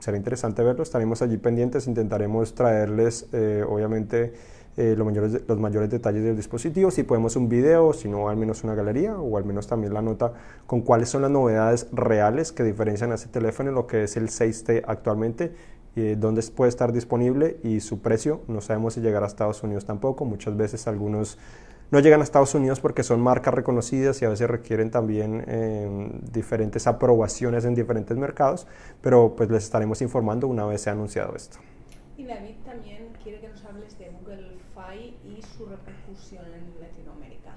será 0.00 0.18
interesante 0.18 0.62
verlo. 0.62 0.82
Estaremos 0.82 1.22
allí 1.22 1.38
pendientes, 1.38 1.86
intentaremos 1.86 2.54
traerles, 2.54 3.26
obviamente, 3.66 4.34
eh, 4.76 4.94
los, 4.96 5.06
mayores, 5.06 5.42
los 5.46 5.60
mayores 5.60 5.88
detalles 5.88 6.24
del 6.24 6.36
dispositivo, 6.36 6.90
si 6.90 7.04
podemos 7.04 7.36
un 7.36 7.48
video, 7.48 7.92
si 7.92 8.08
no 8.08 8.28
al 8.28 8.36
menos 8.36 8.64
una 8.64 8.74
galería 8.74 9.16
o 9.16 9.36
al 9.36 9.44
menos 9.44 9.66
también 9.68 9.94
la 9.94 10.02
nota 10.02 10.32
con 10.66 10.80
cuáles 10.80 11.08
son 11.08 11.22
las 11.22 11.30
novedades 11.30 11.86
reales 11.92 12.50
que 12.50 12.64
diferencian 12.64 13.12
a 13.12 13.14
este 13.14 13.28
teléfono 13.28 13.70
lo 13.70 13.86
que 13.86 14.02
es 14.02 14.16
el 14.16 14.28
6T 14.28 14.82
actualmente, 14.86 15.52
eh, 15.96 16.16
dónde 16.18 16.42
puede 16.54 16.70
estar 16.70 16.92
disponible 16.92 17.58
y 17.62 17.80
su 17.80 18.00
precio. 18.00 18.40
No 18.48 18.60
sabemos 18.60 18.94
si 18.94 19.00
llegará 19.00 19.26
a 19.26 19.28
Estados 19.28 19.62
Unidos 19.62 19.84
tampoco, 19.84 20.24
muchas 20.24 20.56
veces 20.56 20.88
algunos 20.88 21.38
no 21.90 22.00
llegan 22.00 22.20
a 22.20 22.24
Estados 22.24 22.54
Unidos 22.56 22.80
porque 22.80 23.04
son 23.04 23.20
marcas 23.20 23.54
reconocidas 23.54 24.20
y 24.20 24.24
a 24.24 24.28
veces 24.28 24.50
requieren 24.50 24.90
también 24.90 25.44
eh, 25.46 26.10
diferentes 26.32 26.88
aprobaciones 26.88 27.64
en 27.64 27.76
diferentes 27.76 28.16
mercados, 28.16 28.66
pero 29.00 29.36
pues 29.36 29.48
les 29.50 29.62
estaremos 29.62 30.02
informando 30.02 30.48
una 30.48 30.66
vez 30.66 30.80
sea 30.80 30.94
anunciado 30.94 31.36
esto. 31.36 31.58
Y 32.16 32.24
David 32.24 32.56
también 32.64 33.08
quiere 33.22 33.40
que 33.40 33.48
nos 33.48 33.64
hables 33.64 33.96
de 33.98 34.10
Google 34.10 34.56
Fi 34.94 35.16
y 35.24 35.42
su 35.42 35.66
repercusión 35.66 36.44
en 36.44 36.80
Latinoamérica. 36.80 37.52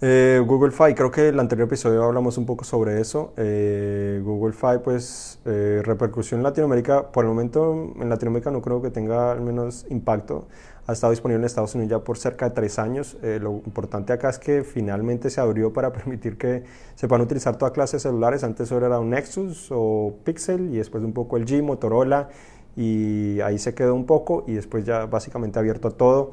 Eh, 0.00 0.42
Google 0.44 0.72
Fi, 0.72 0.94
creo 0.94 1.10
que 1.10 1.28
el 1.28 1.38
anterior 1.38 1.68
episodio 1.68 2.02
hablamos 2.02 2.36
un 2.36 2.46
poco 2.46 2.64
sobre 2.64 3.00
eso. 3.00 3.32
Eh, 3.36 4.20
Google 4.24 4.52
Fi, 4.52 4.78
pues, 4.82 5.38
eh, 5.44 5.80
repercusión 5.84 6.40
en 6.40 6.44
Latinoamérica, 6.44 7.12
por 7.12 7.24
el 7.24 7.30
momento 7.30 7.92
en 8.00 8.08
Latinoamérica 8.08 8.50
no 8.50 8.60
creo 8.62 8.82
que 8.82 8.90
tenga 8.90 9.30
al 9.30 9.40
menos 9.40 9.86
impacto. 9.90 10.48
Ha 10.88 10.94
estado 10.94 11.12
disponible 11.12 11.38
en 11.38 11.44
Estados 11.44 11.76
Unidos 11.76 11.90
ya 11.90 12.04
por 12.04 12.18
cerca 12.18 12.48
de 12.48 12.54
tres 12.56 12.80
años. 12.80 13.16
lo 13.22 13.62
importante 13.64 14.12
acá 14.12 14.30
es 14.30 14.40
que 14.40 14.64
finalmente 14.64 15.30
se 15.30 15.40
abrió 15.40 15.72
para 15.72 15.92
permitir 15.92 16.36
que 16.36 16.64
se 16.96 17.06
puedan 17.06 17.22
utilizar 17.24 17.56
toda 17.56 17.72
clase 17.72 17.98
de 17.98 18.00
celulares. 18.00 18.42
Antes 18.42 18.68
solo 18.68 18.86
era 18.86 18.98
un 18.98 19.10
Nexus 19.10 19.68
o 19.70 20.14
Pixel 20.24 20.74
y 20.74 20.78
después 20.78 21.04
un 21.04 21.12
poco 21.12 21.36
el 21.36 21.46
G, 21.46 21.62
Motorola 21.62 22.28
y 22.76 23.40
ahí 23.40 23.58
se 23.58 23.74
quedó 23.74 23.94
un 23.94 24.06
poco 24.06 24.44
y 24.46 24.54
después 24.54 24.84
ya 24.84 25.06
básicamente 25.06 25.58
abierto 25.58 25.88
a 25.88 25.90
todo. 25.92 26.32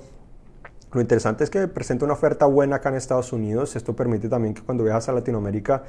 Lo 0.91 1.01
interesante 1.01 1.43
es 1.43 1.49
que 1.49 1.67
presenta 1.67 2.05
una 2.05 2.15
oferta 2.15 2.45
buena 2.45 2.77
acá 2.77 2.89
en 2.89 2.95
Estados 2.95 3.31
Unidos. 3.31 3.75
Esto 3.75 3.95
permite 3.95 4.27
también 4.27 4.53
que 4.53 4.61
cuando 4.61 4.83
viajas 4.83 5.07
a 5.09 5.13
Latinoamérica 5.13 5.83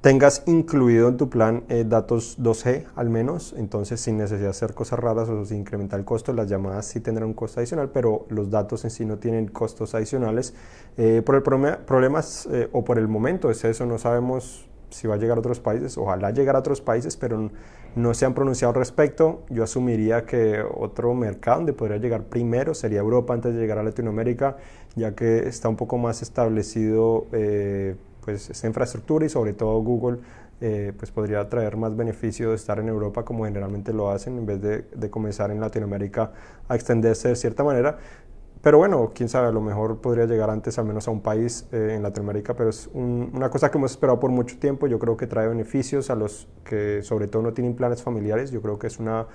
tengas 0.00 0.44
incluido 0.46 1.08
en 1.08 1.16
tu 1.16 1.28
plan 1.28 1.64
eh, 1.68 1.84
datos 1.86 2.38
2G 2.40 2.84
al 2.94 3.10
menos, 3.10 3.52
entonces 3.56 4.00
sin 4.00 4.16
necesidad 4.16 4.44
de 4.44 4.50
hacer 4.50 4.74
cosas 4.74 5.00
raras 5.00 5.28
o 5.28 5.44
sin 5.44 5.58
incrementar 5.58 5.98
el 5.98 6.04
costo, 6.04 6.32
las 6.32 6.48
llamadas 6.48 6.86
sí 6.86 7.00
tendrán 7.00 7.28
un 7.28 7.34
costo 7.34 7.58
adicional, 7.58 7.90
pero 7.90 8.26
los 8.28 8.48
datos 8.48 8.84
en 8.84 8.90
sí 8.90 9.04
no 9.04 9.18
tienen 9.18 9.48
costos 9.48 9.96
adicionales. 9.96 10.54
Eh, 10.96 11.22
por 11.26 11.34
el 11.34 11.42
problema, 11.42 11.78
problemas 11.78 12.46
eh, 12.52 12.68
o 12.72 12.84
por 12.84 12.98
el 12.98 13.08
momento 13.08 13.50
es 13.50 13.64
eso, 13.64 13.86
no 13.86 13.98
sabemos 13.98 14.68
si 14.90 15.06
va 15.08 15.16
a 15.16 15.18
llegar 15.18 15.36
a 15.36 15.40
otros 15.40 15.60
países, 15.60 15.98
ojalá 15.98 16.30
llegar 16.30 16.56
a 16.56 16.60
otros 16.60 16.80
países, 16.80 17.16
pero 17.16 17.50
no 17.98 18.14
se 18.14 18.24
han 18.24 18.34
pronunciado 18.34 18.70
al 18.70 18.76
respecto. 18.76 19.44
Yo 19.50 19.64
asumiría 19.64 20.24
que 20.24 20.62
otro 20.62 21.14
mercado 21.14 21.58
donde 21.58 21.72
podría 21.72 21.98
llegar 21.98 22.24
primero 22.24 22.74
sería 22.74 23.00
Europa 23.00 23.34
antes 23.34 23.54
de 23.54 23.60
llegar 23.60 23.78
a 23.78 23.82
Latinoamérica, 23.82 24.56
ya 24.94 25.14
que 25.14 25.48
está 25.48 25.68
un 25.68 25.76
poco 25.76 25.98
más 25.98 26.22
establecido 26.22 27.26
eh, 27.32 27.96
pues, 28.24 28.50
esta 28.50 28.66
infraestructura 28.66 29.26
y 29.26 29.28
sobre 29.28 29.52
todo 29.52 29.80
Google 29.80 30.18
eh, 30.60 30.92
pues 30.98 31.12
podría 31.12 31.48
traer 31.48 31.76
más 31.76 31.96
beneficio 31.96 32.50
de 32.50 32.56
estar 32.56 32.80
en 32.80 32.88
Europa 32.88 33.24
como 33.24 33.44
generalmente 33.44 33.92
lo 33.92 34.10
hacen 34.10 34.38
en 34.38 34.46
vez 34.46 34.60
de, 34.60 34.84
de 34.94 35.10
comenzar 35.10 35.52
en 35.52 35.60
Latinoamérica 35.60 36.32
a 36.68 36.74
extenderse 36.74 37.28
de 37.28 37.36
cierta 37.36 37.62
manera. 37.62 37.98
Pero 38.60 38.78
bueno, 38.78 39.12
quién 39.14 39.28
sabe, 39.28 39.48
a 39.48 39.52
lo 39.52 39.60
mejor 39.60 40.00
podría 40.00 40.26
llegar 40.26 40.50
antes 40.50 40.78
al 40.78 40.84
menos 40.84 41.06
a 41.06 41.12
un 41.12 41.20
país 41.20 41.66
eh, 41.70 41.94
en 41.94 42.02
Latinoamérica, 42.02 42.54
pero 42.54 42.70
es 42.70 42.90
una 42.92 43.50
cosa 43.50 43.70
que 43.70 43.78
hemos 43.78 43.92
esperado 43.92 44.18
por 44.18 44.30
mucho 44.30 44.58
tiempo. 44.58 44.86
Yo 44.88 44.98
creo 44.98 45.16
que 45.16 45.26
trae 45.26 45.46
beneficios 45.46 46.10
a 46.10 46.16
los 46.16 46.48
que 46.64 47.02
sobre 47.02 47.28
todo 47.28 47.42
no 47.42 47.52
tienen 47.52 47.74
planes 47.74 48.02
familiares. 48.02 48.50
Yo 48.50 48.60
creo 48.60 48.78
que 48.78 48.88
es 48.88 48.98
una, 48.98 49.28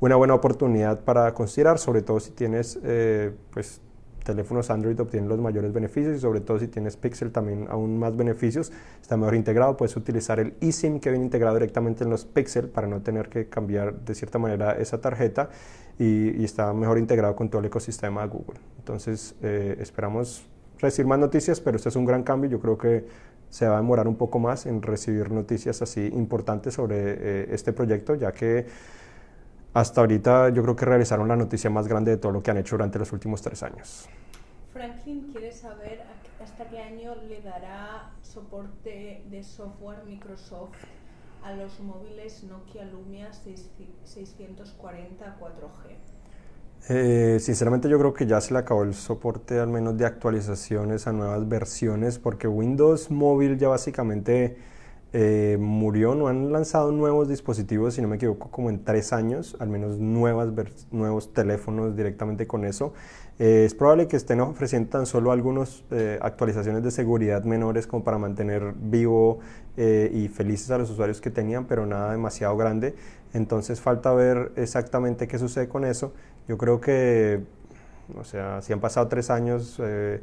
una 0.00 0.16
buena 0.16 0.34
oportunidad 0.34 1.00
para 1.04 1.34
considerar, 1.34 1.78
sobre 1.78 2.00
todo 2.00 2.18
si 2.18 2.30
tienes 2.30 2.78
eh, 2.82 3.34
pues, 3.50 3.82
teléfonos 4.24 4.70
Android 4.70 4.98
obtienen 5.00 5.28
los 5.28 5.38
mayores 5.38 5.72
beneficios 5.72 6.16
y 6.16 6.20
sobre 6.20 6.40
todo 6.40 6.58
si 6.58 6.68
tienes 6.68 6.96
Pixel 6.96 7.32
también 7.32 7.66
aún 7.68 7.98
más 7.98 8.16
beneficios. 8.16 8.72
Está 9.00 9.16
mejor 9.16 9.34
integrado, 9.34 9.76
puedes 9.76 9.96
utilizar 9.96 10.40
el 10.40 10.54
eSIM 10.60 11.00
que 11.00 11.10
viene 11.10 11.24
integrado 11.24 11.54
directamente 11.56 12.04
en 12.04 12.10
los 12.10 12.24
Pixel 12.24 12.68
para 12.68 12.86
no 12.86 13.00
tener 13.02 13.28
que 13.28 13.48
cambiar 13.48 13.94
de 14.00 14.14
cierta 14.14 14.38
manera 14.38 14.72
esa 14.72 15.00
tarjeta 15.00 15.50
y, 15.98 16.44
está 16.44 16.72
mejor 16.72 16.98
integrado 16.98 17.36
con 17.36 17.48
todo 17.48 17.60
el 17.60 17.66
ecosistema 17.66 18.22
de 18.22 18.28
Google. 18.28 18.60
Entonces 18.78 19.34
eh, 19.42 19.76
esperamos 19.80 20.44
recibir 20.78 21.06
más 21.06 21.18
noticias, 21.18 21.60
pero 21.60 21.76
este 21.76 21.88
es 21.88 21.96
un 21.96 22.04
gran 22.04 22.22
cambio. 22.22 22.50
Yo 22.50 22.60
creo 22.60 22.76
que 22.76 23.04
se 23.48 23.66
va 23.68 23.74
a 23.74 23.76
demorar 23.76 24.08
un 24.08 24.16
poco 24.16 24.38
más 24.38 24.66
en 24.66 24.82
recibir 24.82 25.30
noticias 25.30 25.82
así 25.82 26.10
importantes 26.14 26.74
sobre 26.74 26.96
eh, 26.96 27.48
este 27.50 27.72
proyecto, 27.72 28.14
ya 28.14 28.32
que 28.32 28.66
hasta 29.74 30.00
ahorita 30.00 30.50
yo 30.50 30.62
creo 30.62 30.76
que 30.76 30.84
realizaron 30.84 31.28
la 31.28 31.36
noticia 31.36 31.70
más 31.70 31.88
grande 31.88 32.12
de 32.12 32.16
todo 32.18 32.32
lo 32.32 32.42
que 32.42 32.50
han 32.50 32.58
hecho 32.58 32.76
durante 32.76 32.98
los 32.98 33.12
últimos 33.12 33.42
tres 33.42 33.62
años. 33.62 34.08
Franklin 34.72 35.30
quiere 35.32 35.52
saber 35.52 36.02
hasta 36.42 36.68
qué 36.68 36.78
año 36.78 37.14
le 37.28 37.40
dará 37.42 38.12
soporte 38.22 39.22
de 39.30 39.42
software 39.42 40.04
Microsoft 40.06 40.76
a 41.44 41.52
los 41.54 41.80
móviles 41.80 42.44
Nokia 42.44 42.84
Lumia 42.84 43.32
640 43.32 45.36
4G. 45.40 45.96
Eh, 46.88 47.38
sinceramente 47.38 47.88
yo 47.88 47.96
creo 47.98 48.12
que 48.12 48.26
ya 48.26 48.40
se 48.40 48.52
le 48.52 48.58
acabó 48.58 48.82
el 48.82 48.94
soporte 48.94 49.60
al 49.60 49.68
menos 49.68 49.96
de 49.96 50.04
actualizaciones 50.04 51.06
a 51.06 51.12
nuevas 51.12 51.48
versiones 51.48 52.18
porque 52.18 52.48
Windows 52.48 53.08
Móvil 53.10 53.56
ya 53.56 53.68
básicamente 53.68 54.56
eh, 55.12 55.56
murió, 55.60 56.14
no 56.14 56.28
han 56.28 56.52
lanzado 56.52 56.92
nuevos 56.92 57.28
dispositivos, 57.28 57.94
si 57.94 58.02
no 58.02 58.08
me 58.08 58.16
equivoco, 58.16 58.50
como 58.50 58.70
en 58.70 58.84
tres 58.84 59.12
años, 59.12 59.56
al 59.60 59.68
menos 59.68 59.98
nuevas 59.98 60.48
nuevos 60.90 61.32
teléfonos 61.32 61.96
directamente 61.96 62.46
con 62.46 62.64
eso. 62.64 62.92
Eh, 63.38 63.64
es 63.64 63.74
probable 63.74 64.08
que 64.08 64.16
estén 64.16 64.40
ofreciendo 64.40 64.90
tan 64.90 65.06
solo 65.06 65.32
algunas 65.32 65.84
actualizaciones 66.20 66.82
de 66.82 66.90
seguridad 66.90 67.44
menores 67.44 67.86
como 67.86 68.04
para 68.04 68.18
mantener 68.18 68.74
vivo 68.76 69.40
y 69.76 70.28
felices 70.28 70.70
a 70.70 70.78
los 70.78 70.90
usuarios 70.90 71.20
que 71.20 71.30
tenían, 71.30 71.64
pero 71.66 71.86
nada 71.86 72.12
demasiado 72.12 72.56
grande. 72.56 72.94
Entonces 73.32 73.80
falta 73.80 74.12
ver 74.12 74.52
exactamente 74.56 75.26
qué 75.26 75.38
sucede 75.38 75.68
con 75.68 75.84
eso. 75.84 76.12
Yo 76.48 76.58
creo 76.58 76.80
que, 76.80 77.40
o 78.18 78.24
sea, 78.24 78.60
si 78.62 78.72
han 78.72 78.80
pasado 78.80 79.08
tres 79.08 79.30
años, 79.30 79.80
eh, 79.82 80.20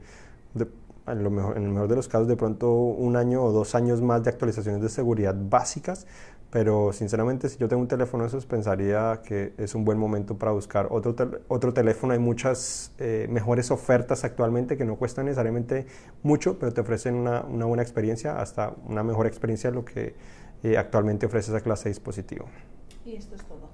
en, 1.11 1.23
lo 1.23 1.29
mejor, 1.29 1.57
en 1.57 1.63
el 1.63 1.69
mejor 1.69 1.87
de 1.87 1.95
los 1.95 2.07
casos, 2.07 2.27
de 2.27 2.35
pronto 2.35 2.71
un 2.71 3.15
año 3.15 3.43
o 3.43 3.51
dos 3.51 3.75
años 3.75 4.01
más 4.01 4.23
de 4.23 4.29
actualizaciones 4.29 4.81
de 4.81 4.89
seguridad 4.89 5.35
básicas, 5.37 6.07
pero 6.49 6.93
sinceramente 6.93 7.47
si 7.47 7.57
yo 7.57 7.67
tengo 7.67 7.81
un 7.81 7.87
teléfono 7.87 8.25
esos 8.25 8.45
pensaría 8.45 9.21
que 9.23 9.53
es 9.57 9.75
un 9.75 9.85
buen 9.85 9.99
momento 9.99 10.37
para 10.37 10.51
buscar 10.51 10.87
otro, 10.89 11.15
otro 11.47 11.73
teléfono. 11.73 12.13
Hay 12.13 12.19
muchas 12.19 12.91
eh, 12.97 13.27
mejores 13.29 13.69
ofertas 13.69 14.23
actualmente 14.23 14.75
que 14.75 14.85
no 14.85 14.95
cuestan 14.95 15.25
necesariamente 15.25 15.85
mucho, 16.23 16.57
pero 16.57 16.73
te 16.73 16.81
ofrecen 16.81 17.15
una, 17.15 17.41
una 17.41 17.65
buena 17.65 17.83
experiencia, 17.83 18.39
hasta 18.39 18.73
una 18.87 19.03
mejor 19.03 19.27
experiencia 19.27 19.69
de 19.69 19.75
lo 19.75 19.85
que 19.85 20.15
eh, 20.63 20.77
actualmente 20.77 21.27
ofrece 21.27 21.51
esa 21.51 21.61
clase 21.61 21.85
de 21.85 21.91
dispositivo. 21.91 22.45
Y 23.05 23.15
esto 23.15 23.35
es 23.35 23.45
todo. 23.45 23.69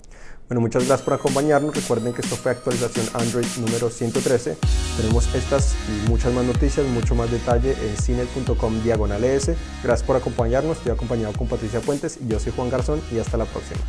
Bueno, 0.48 0.62
muchas 0.62 0.86
gracias 0.86 1.02
por 1.02 1.16
acompañarnos. 1.16 1.76
Recuerden 1.76 2.14
que 2.14 2.22
esto 2.22 2.36
fue 2.36 2.52
actualización 2.52 3.08
Android 3.14 3.48
número 3.58 3.90
113. 3.90 4.56
Tenemos 4.98 5.34
estas 5.34 5.74
y 5.90 6.10
muchas 6.10 6.32
más 6.34 6.46
noticias, 6.46 6.86
mucho 6.86 7.16
más 7.16 7.32
detalle 7.32 7.72
en 7.72 7.98
cine.com 7.98 8.84
diagonal. 8.84 9.22
Gracias 9.22 10.04
por 10.04 10.16
acompañarnos. 10.16 10.78
Estoy 10.78 10.92
acompañado 10.92 11.34
con 11.34 11.48
Patricia 11.48 11.82
Puentes 11.82 12.20
y 12.24 12.28
yo 12.28 12.40
soy 12.40 12.54
Juan 12.56 12.70
Garzón 12.70 13.02
y 13.12 13.18
hasta 13.18 13.38
la 13.38 13.46
próxima. 13.46 13.80